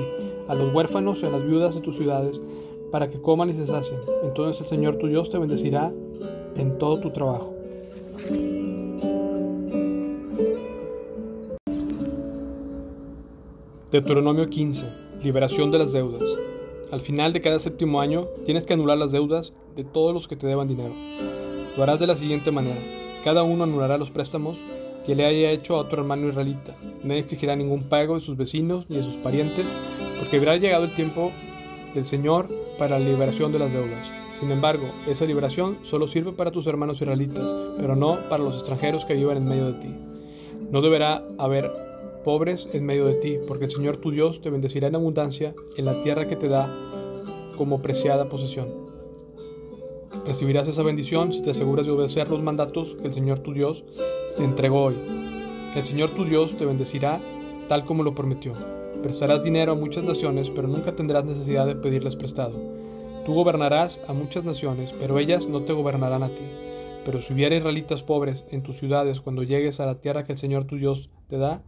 a 0.47 0.53
los 0.53 0.71
huérfanos 0.71 1.23
y 1.23 1.25
a 1.25 1.31
las 1.31 1.43
viudas 1.43 1.73
de 1.73 1.81
tus 1.81 1.95
ciudades, 1.97 2.39
para 2.91 3.09
que 3.09 3.19
coman 3.19 3.49
y 3.49 3.53
se 3.53 3.65
sacien. 3.65 3.99
Entonces 4.21 4.61
el 4.61 4.67
Señor 4.67 4.97
tu 4.97 5.07
Dios 5.07 5.31
te 5.31 5.39
bendecirá 5.39 5.91
en 6.57 6.77
todo 6.77 6.99
tu 6.99 7.09
trabajo. 7.09 7.55
Deuteronomio 13.91 14.47
15. 14.47 14.85
Liberación 15.23 15.71
de 15.71 15.79
las 15.79 15.91
deudas. 15.91 16.37
Al 16.91 17.01
final 17.01 17.33
de 17.33 17.41
cada 17.41 17.59
séptimo 17.59 17.99
año 17.99 18.27
tienes 18.45 18.63
que 18.63 18.73
anular 18.73 18.99
las 18.99 19.11
deudas 19.11 19.55
de 19.75 19.85
todos 19.85 20.13
los 20.13 20.27
que 20.27 20.35
te 20.35 20.45
deban 20.45 20.67
dinero. 20.67 20.93
Lo 21.75 21.81
harás 21.81 21.99
de 21.99 22.05
la 22.05 22.15
siguiente 22.15 22.51
manera. 22.51 22.79
Cada 23.23 23.41
uno 23.41 23.63
anulará 23.63 23.97
los 23.97 24.11
préstamos 24.11 24.59
que 25.05 25.15
le 25.15 25.25
haya 25.25 25.51
hecho 25.51 25.75
a 25.75 25.79
otro 25.79 26.01
hermano 26.01 26.29
israelita. 26.29 26.75
No 27.03 27.13
exigirá 27.13 27.55
ningún 27.55 27.83
pago 27.83 28.15
de 28.15 28.21
sus 28.21 28.37
vecinos 28.37 28.89
ni 28.89 28.97
de 28.97 29.03
sus 29.03 29.17
parientes, 29.17 29.65
porque 30.19 30.37
habrá 30.37 30.57
llegado 30.57 30.85
el 30.85 30.95
tiempo 30.95 31.31
del 31.93 32.05
Señor 32.05 32.49
para 32.77 32.99
la 32.99 33.05
liberación 33.05 33.51
de 33.51 33.59
las 33.59 33.73
deudas. 33.73 34.07
Sin 34.39 34.51
embargo, 34.51 34.85
esa 35.07 35.25
liberación 35.25 35.77
solo 35.83 36.07
sirve 36.07 36.31
para 36.31 36.51
tus 36.51 36.67
hermanos 36.67 37.01
israelitas, 37.01 37.45
pero 37.77 37.95
no 37.95 38.27
para 38.29 38.43
los 38.43 38.55
extranjeros 38.55 39.05
que 39.05 39.13
vivan 39.13 39.37
en 39.37 39.47
medio 39.47 39.71
de 39.71 39.79
ti. 39.79 39.95
No 40.71 40.81
deberá 40.81 41.23
haber 41.37 41.71
pobres 42.23 42.67
en 42.73 42.85
medio 42.85 43.05
de 43.05 43.15
ti, 43.15 43.37
porque 43.47 43.65
el 43.65 43.71
Señor 43.71 43.97
tu 43.97 44.11
Dios 44.11 44.41
te 44.41 44.49
bendecirá 44.49 44.87
en 44.87 44.95
abundancia 44.95 45.53
en 45.77 45.85
la 45.85 46.01
tierra 46.01 46.27
que 46.27 46.35
te 46.35 46.47
da 46.47 46.73
como 47.57 47.81
preciada 47.81 48.29
posesión. 48.29 48.67
Recibirás 50.25 50.67
esa 50.67 50.83
bendición 50.83 51.33
si 51.33 51.41
te 51.41 51.51
aseguras 51.51 51.85
de 51.85 51.91
obedecer 51.91 52.29
los 52.29 52.41
mandatos 52.41 52.95
que 53.01 53.07
el 53.07 53.13
Señor 53.13 53.39
tu 53.39 53.53
Dios 53.53 53.83
te 54.35 54.43
entregó 54.43 54.83
hoy. 54.83 54.95
El 55.75 55.83
Señor 55.83 56.11
tu 56.11 56.25
Dios 56.25 56.57
te 56.57 56.65
bendecirá 56.65 57.19
tal 57.67 57.85
como 57.85 58.03
lo 58.03 58.15
prometió. 58.15 58.53
Prestarás 59.01 59.43
dinero 59.43 59.73
a 59.73 59.75
muchas 59.75 60.03
naciones, 60.03 60.49
pero 60.49 60.67
nunca 60.67 60.95
tendrás 60.95 61.25
necesidad 61.25 61.65
de 61.65 61.75
pedirles 61.75 62.15
prestado. 62.15 62.59
Tú 63.25 63.33
gobernarás 63.33 63.99
a 64.07 64.13
muchas 64.13 64.43
naciones, 64.43 64.93
pero 64.99 65.19
ellas 65.19 65.47
no 65.47 65.63
te 65.63 65.73
gobernarán 65.73 66.23
a 66.23 66.29
ti. 66.29 66.43
Pero 67.05 67.21
si 67.21 67.33
hubiera 67.33 67.55
israelitas 67.55 68.01
pobres 68.01 68.45
en 68.49 68.63
tus 68.63 68.77
ciudades 68.77 69.21
cuando 69.21 69.43
llegues 69.43 69.79
a 69.79 69.85
la 69.85 69.95
tierra 69.95 70.23
que 70.23 70.33
el 70.33 70.37
Señor 70.37 70.65
tu 70.65 70.77
Dios 70.77 71.09
te 71.27 71.37
da, 71.37 71.61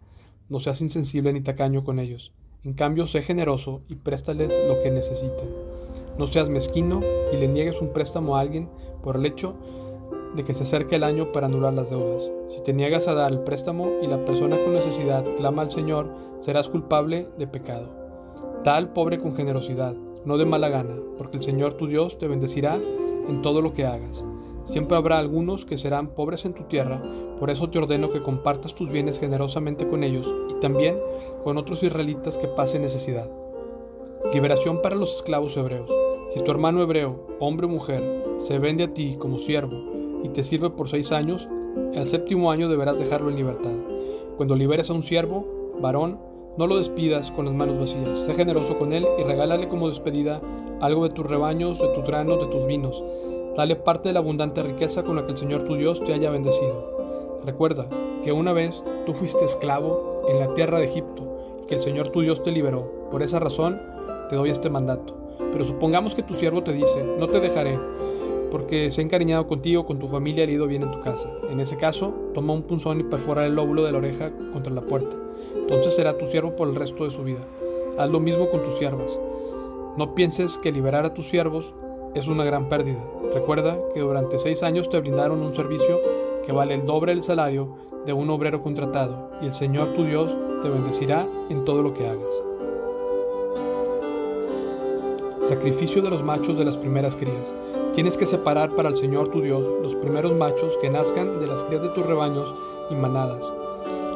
no 0.49 0.59
seas 0.59 0.81
insensible 0.81 1.33
ni 1.33 1.41
tacaño 1.41 1.83
con 1.83 1.99
ellos. 1.99 2.31
En 2.63 2.73
cambio, 2.73 3.05
sé 3.05 3.21
generoso 3.21 3.81
y 3.87 3.95
préstales 3.95 4.51
lo 4.67 4.81
que 4.81 4.91
necesiten. 4.91 5.49
No 6.17 6.27
seas 6.27 6.49
mezquino 6.49 7.01
y 7.33 7.37
le 7.37 7.47
niegues 7.47 7.81
un 7.81 7.93
préstamo 7.93 8.37
a 8.37 8.41
alguien 8.41 8.69
por 9.03 9.17
el 9.17 9.25
hecho 9.25 9.55
de 10.35 10.43
que 10.43 10.53
se 10.53 10.63
acerque 10.63 10.97
el 10.97 11.03
año 11.03 11.31
para 11.31 11.47
anular 11.47 11.73
las 11.73 11.89
deudas. 11.89 12.29
Si 12.49 12.61
te 12.61 12.73
niegas 12.73 13.07
a 13.07 13.13
dar 13.13 13.31
el 13.31 13.39
préstamo 13.39 13.99
y 14.01 14.07
la 14.07 14.23
persona 14.25 14.57
con 14.63 14.73
necesidad 14.73 15.23
clama 15.37 15.61
al 15.61 15.71
Señor, 15.71 16.09
serás 16.39 16.67
culpable 16.67 17.27
de 17.37 17.47
pecado. 17.47 17.89
Da 18.63 18.75
al 18.75 18.93
pobre 18.93 19.19
con 19.19 19.35
generosidad, 19.35 19.95
no 20.25 20.37
de 20.37 20.45
mala 20.45 20.69
gana, 20.69 20.95
porque 21.17 21.37
el 21.37 21.43
Señor 21.43 21.75
tu 21.75 21.87
Dios 21.87 22.17
te 22.17 22.27
bendecirá 22.27 22.75
en 22.75 23.41
todo 23.41 23.61
lo 23.61 23.73
que 23.73 23.85
hagas. 23.85 24.23
Siempre 24.63 24.97
habrá 24.97 25.19
algunos 25.19 25.63
que 25.63 25.77
serán 25.77 26.07
pobres 26.07 26.43
en 26.45 26.53
tu 26.53 26.63
tierra, 26.63 27.01
por 27.39 27.49
eso 27.49 27.69
te 27.69 27.77
ordeno 27.77 28.11
que 28.11 28.23
compartas 28.23 28.73
tus 28.73 28.89
bienes 28.89 29.19
generosamente 29.19 29.87
con 29.87 30.03
ellos 30.03 30.31
y 30.49 30.59
también 30.59 30.99
con 31.43 31.57
otros 31.57 31.83
israelitas 31.83 32.37
que 32.37 32.47
pasen 32.47 32.81
necesidad. 32.81 33.29
Liberación 34.33 34.81
para 34.81 34.95
los 34.95 35.17
esclavos 35.17 35.55
hebreos. 35.55 35.91
Si 36.33 36.41
tu 36.41 36.49
hermano 36.49 36.81
hebreo, 36.81 37.27
hombre 37.39 37.67
o 37.67 37.69
mujer, 37.69 38.23
se 38.39 38.57
vende 38.57 38.85
a 38.85 38.93
ti 38.93 39.17
como 39.19 39.37
siervo 39.37 39.94
y 40.25 40.29
te 40.29 40.43
sirve 40.43 40.69
por 40.69 40.89
seis 40.89 41.11
años, 41.11 41.47
el 41.93 42.07
séptimo 42.07 42.51
año 42.51 42.67
deberás 42.67 42.99
dejarlo 42.99 43.29
en 43.29 43.37
libertad. 43.37 43.71
Cuando 44.37 44.55
liberes 44.55 44.89
a 44.89 44.93
un 44.93 45.01
siervo, 45.01 45.73
varón, 45.79 46.19
no 46.57 46.67
lo 46.67 46.77
despidas 46.77 47.31
con 47.31 47.45
las 47.45 47.53
manos 47.53 47.79
vacías. 47.79 48.25
Sé 48.25 48.33
generoso 48.33 48.77
con 48.77 48.93
él 48.93 49.05
y 49.19 49.23
regálale 49.23 49.67
como 49.67 49.89
despedida 49.89 50.41
algo 50.81 51.07
de 51.07 51.13
tus 51.13 51.25
rebaños, 51.25 51.79
de 51.79 51.87
tus 51.89 52.03
granos, 52.05 52.39
de 52.39 52.47
tus 52.47 52.65
vinos 52.65 53.01
Dale 53.55 53.77
parte 53.77 54.09
de 54.09 54.13
la 54.13 54.19
abundante 54.19 54.61
riqueza 54.63 55.03
con 55.03 55.15
la 55.15 55.25
que 55.25 55.31
el 55.31 55.37
Señor 55.37 55.63
tu 55.63 55.75
Dios 55.75 56.03
te 56.03 56.13
haya 56.13 56.29
bendecido. 56.29 57.39
Recuerda 57.45 57.87
que 58.21 58.33
una 58.33 58.51
vez 58.51 58.83
tú 59.05 59.13
fuiste 59.13 59.45
esclavo 59.45 60.23
en 60.27 60.39
la 60.39 60.53
tierra 60.53 60.79
de 60.79 60.85
Egipto 60.85 61.23
que 61.65 61.75
el 61.75 61.81
Señor 61.81 62.09
tu 62.09 62.19
Dios 62.19 62.43
te 62.43 62.51
liberó. 62.51 63.09
Por 63.09 63.23
esa 63.23 63.39
razón 63.39 63.81
te 64.29 64.35
doy 64.35 64.49
este 64.49 64.69
mandato. 64.69 65.15
Pero 65.53 65.63
supongamos 65.63 66.15
que 66.15 66.23
tu 66.23 66.33
siervo 66.33 66.63
te 66.63 66.73
dice, 66.73 67.01
no 67.17 67.29
te 67.29 67.39
dejaré, 67.39 67.79
porque 68.55 68.89
se 68.89 69.01
ha 69.01 69.03
encariñado 69.03 69.47
contigo, 69.47 69.85
con 69.85 69.99
tu 69.99 70.07
familia 70.07 70.45
y 70.45 70.47
ha 70.47 70.53
ido 70.53 70.65
bien 70.65 70.83
en 70.83 70.91
tu 70.91 71.01
casa. 71.01 71.29
En 71.49 71.59
ese 71.59 71.75
caso, 71.75 72.13
toma 72.33 72.53
un 72.53 72.61
punzón 72.61 73.01
y 73.01 73.03
perfora 73.03 73.45
el 73.45 73.53
lóbulo 73.53 73.83
de 73.83 73.91
la 73.91 73.97
oreja 73.97 74.31
contra 74.53 74.71
la 74.71 74.79
puerta. 74.79 75.13
Entonces 75.57 75.93
será 75.93 76.17
tu 76.17 76.25
siervo 76.25 76.55
por 76.55 76.69
el 76.69 76.75
resto 76.75 77.03
de 77.03 77.11
su 77.11 77.25
vida. 77.25 77.41
Haz 77.97 78.09
lo 78.09 78.21
mismo 78.21 78.49
con 78.49 78.63
tus 78.63 78.75
siervas. 78.75 79.19
No 79.97 80.15
pienses 80.15 80.57
que 80.57 80.71
liberar 80.71 81.03
a 81.03 81.13
tus 81.13 81.27
siervos 81.27 81.73
es 82.13 82.29
una 82.29 82.45
gran 82.45 82.69
pérdida. 82.69 83.03
Recuerda 83.33 83.77
que 83.93 83.99
durante 83.99 84.39
seis 84.39 84.63
años 84.63 84.89
te 84.89 85.01
brindaron 85.01 85.41
un 85.41 85.53
servicio 85.53 85.99
que 86.45 86.53
vale 86.53 86.75
el 86.75 86.85
doble 86.85 87.13
del 87.13 87.23
salario 87.23 87.75
de 88.05 88.13
un 88.13 88.29
obrero 88.29 88.63
contratado 88.63 89.31
y 89.41 89.47
el 89.47 89.53
Señor 89.53 89.89
tu 89.95 90.05
Dios 90.05 90.33
te 90.61 90.69
bendecirá 90.69 91.27
en 91.49 91.65
todo 91.65 91.83
lo 91.83 91.93
que 91.93 92.07
hagas. 92.07 92.41
Sacrificio 95.43 96.01
de 96.01 96.09
los 96.09 96.23
machos 96.23 96.57
de 96.57 96.63
las 96.63 96.77
primeras 96.77 97.17
crías. 97.17 97.53
Tienes 97.95 98.17
que 98.17 98.25
separar 98.25 98.75
para 98.75 98.89
el 98.89 98.97
Señor 98.97 99.29
tu 99.29 99.41
Dios 99.41 99.65
los 99.81 99.95
primeros 99.95 100.35
machos 100.35 100.77
que 100.81 100.89
nazcan 100.89 101.39
de 101.39 101.47
las 101.47 101.63
crías 101.63 101.81
de 101.81 101.89
tus 101.89 102.05
rebaños 102.05 102.53
y 102.91 102.95
manadas. 102.95 103.43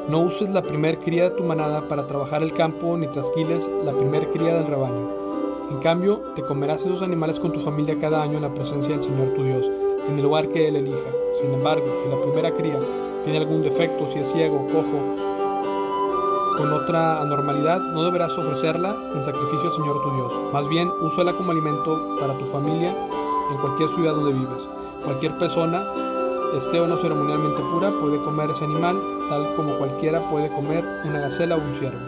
No 0.07 0.21
uses 0.21 0.49
la 0.49 0.61
primer 0.61 0.99
cría 0.99 1.29
de 1.29 1.35
tu 1.37 1.43
manada 1.43 1.87
para 1.87 2.05
trabajar 2.05 2.43
el 2.43 2.53
campo 2.53 2.97
ni 2.97 3.07
trasquiles 3.07 3.69
la 3.83 3.93
primer 3.93 4.29
cría 4.31 4.55
del 4.55 4.67
rebaño 4.67 5.19
en 5.69 5.77
cambio, 5.81 6.21
te 6.35 6.41
comerás 6.41 6.81
esos 6.81 7.03
animales 7.03 7.39
con 7.39 7.53
tu 7.53 7.59
familia 7.59 7.95
cada 8.01 8.23
año 8.23 8.37
en 8.37 8.41
la 8.41 8.53
presencia 8.53 8.95
del 8.95 9.03
Señor 9.03 9.35
tu 9.35 9.43
Dios, 9.43 9.69
en 10.07 10.15
el 10.17 10.23
lugar 10.23 10.49
que 10.49 10.67
Él 10.67 10.77
elija. 10.77 11.11
Sin 11.39 11.53
embargo, 11.53 11.85
si 12.03 12.09
la 12.09 12.19
primera 12.19 12.51
cría 12.55 12.79
tiene 13.23 13.37
algún 13.37 13.61
defecto, 13.61 14.07
si 14.07 14.17
es 14.17 14.31
ciego, 14.31 14.65
cojo, 14.71 14.99
con 16.57 16.73
otra 16.73 17.21
anormalidad, 17.21 17.79
no 17.93 18.03
deberás 18.03 18.35
ofrecerla 18.35 18.95
en 19.13 19.23
sacrificio 19.23 19.67
al 19.67 19.73
Señor 19.73 20.01
tu 20.01 20.11
Dios. 20.15 20.33
Más 20.51 20.67
bien, 20.67 20.89
úsala 21.01 21.33
como 21.33 21.51
alimento 21.51 22.17
para 22.19 22.35
tu 22.39 22.45
familia 22.45 22.95
en 23.49 23.57
cualquier 23.57 23.89
ciudad 23.89 24.13
donde 24.13 24.33
vives. 24.33 24.67
Cualquier 25.03 25.37
persona, 25.37 25.83
esté 26.55 26.79
o 26.79 26.87
no 26.87 26.97
ceremonialmente 26.97 27.61
pura, 27.71 27.91
puede 27.99 28.21
comer 28.23 28.51
ese 28.51 28.65
animal, 28.65 29.01
tal 29.29 29.55
como 29.55 29.77
cualquiera 29.77 30.27
puede 30.29 30.49
comer 30.49 30.83
una 31.05 31.19
gacela 31.19 31.55
o 31.55 31.59
un 31.59 31.73
ciervo, 31.73 31.99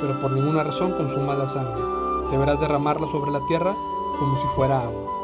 pero 0.00 0.18
por 0.20 0.30
ninguna 0.32 0.64
razón 0.64 0.92
consuma 0.92 1.34
la 1.34 1.46
sangre 1.46 2.00
deberás 2.30 2.60
derramarla 2.60 3.08
sobre 3.08 3.32
la 3.32 3.44
tierra 3.46 3.74
como 4.18 4.40
si 4.40 4.46
fuera 4.48 4.82
agua. 4.82 5.19